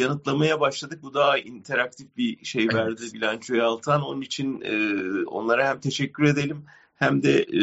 yanıtlamaya 0.00 0.60
başladık. 0.60 0.98
Bu 1.02 1.14
daha 1.14 1.38
interaktif 1.38 2.16
bir 2.16 2.44
şey 2.44 2.64
evet. 2.64 2.74
verdi 2.74 3.02
bilançoya 3.14 3.66
Altan. 3.66 4.02
Onun 4.02 4.20
için 4.20 4.60
e, 4.60 4.74
onlara 5.26 5.68
hem 5.68 5.80
teşekkür 5.80 6.24
edelim 6.24 6.64
hem 6.98 7.22
de 7.22 7.42
e, 7.42 7.62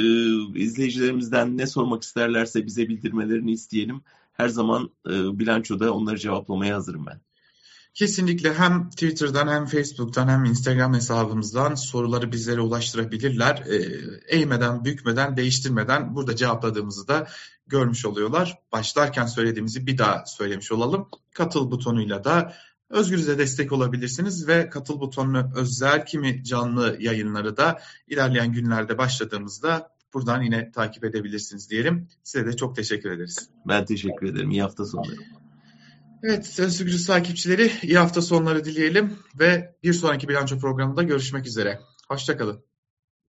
izleyicilerimizden 0.59 1.57
ne 1.57 1.67
sormak 1.67 2.03
isterlerse 2.03 2.65
bize 2.65 2.89
bildirmelerini 2.89 3.51
isteyelim. 3.51 4.01
Her 4.33 4.47
zaman 4.47 4.89
e, 5.07 5.39
bilançoda 5.39 5.93
onları 5.93 6.17
cevaplamaya 6.17 6.75
hazırım 6.75 7.05
ben. 7.05 7.21
Kesinlikle 7.95 8.53
hem 8.53 8.89
Twitter'dan 8.89 9.47
hem 9.47 9.65
Facebook'tan 9.65 10.27
hem 10.27 10.45
Instagram 10.45 10.93
hesabımızdan 10.93 11.75
soruları 11.75 12.31
bizlere 12.31 12.61
ulaştırabilirler. 12.61 13.63
E, 13.67 13.77
eğmeden, 14.37 14.85
bükmeden, 14.85 15.37
değiştirmeden 15.37 16.15
burada 16.15 16.35
cevapladığımızı 16.35 17.07
da 17.07 17.27
görmüş 17.67 18.05
oluyorlar. 18.05 18.59
Başlarken 18.71 19.25
söylediğimizi 19.25 19.87
bir 19.87 19.97
daha 19.97 20.25
söylemiş 20.25 20.71
olalım. 20.71 21.07
Katıl 21.33 21.71
butonuyla 21.71 22.23
da 22.23 22.53
Özgürüz'e 22.89 23.37
destek 23.37 23.71
olabilirsiniz 23.71 24.47
ve 24.47 24.69
katıl 24.69 24.99
butonunu 24.99 25.51
özel 25.55 26.05
kimi 26.05 26.43
canlı 26.43 26.97
yayınları 26.99 27.57
da 27.57 27.79
ilerleyen 28.07 28.53
günlerde 28.53 28.97
başladığımızda 28.97 29.89
buradan 30.13 30.41
yine 30.41 30.71
takip 30.71 31.03
edebilirsiniz 31.03 31.69
diyelim. 31.69 32.07
Size 32.23 32.45
de 32.45 32.55
çok 32.55 32.75
teşekkür 32.75 33.11
ederiz. 33.11 33.49
Ben 33.67 33.85
teşekkür 33.85 34.27
ederim. 34.27 34.51
İyi 34.51 34.61
hafta 34.61 34.85
sonları. 34.85 35.34
Evet, 36.27 36.59
Özgürüz 36.59 37.05
takipçileri 37.05 37.71
iyi 37.81 37.97
hafta 37.97 38.21
sonları 38.21 38.65
dileyelim 38.65 39.17
ve 39.39 39.75
bir 39.83 39.93
sonraki 39.93 40.27
bilanço 40.27 40.59
programında 40.59 41.03
görüşmek 41.03 41.47
üzere. 41.47 41.79
Hoşçakalın. 42.07 42.63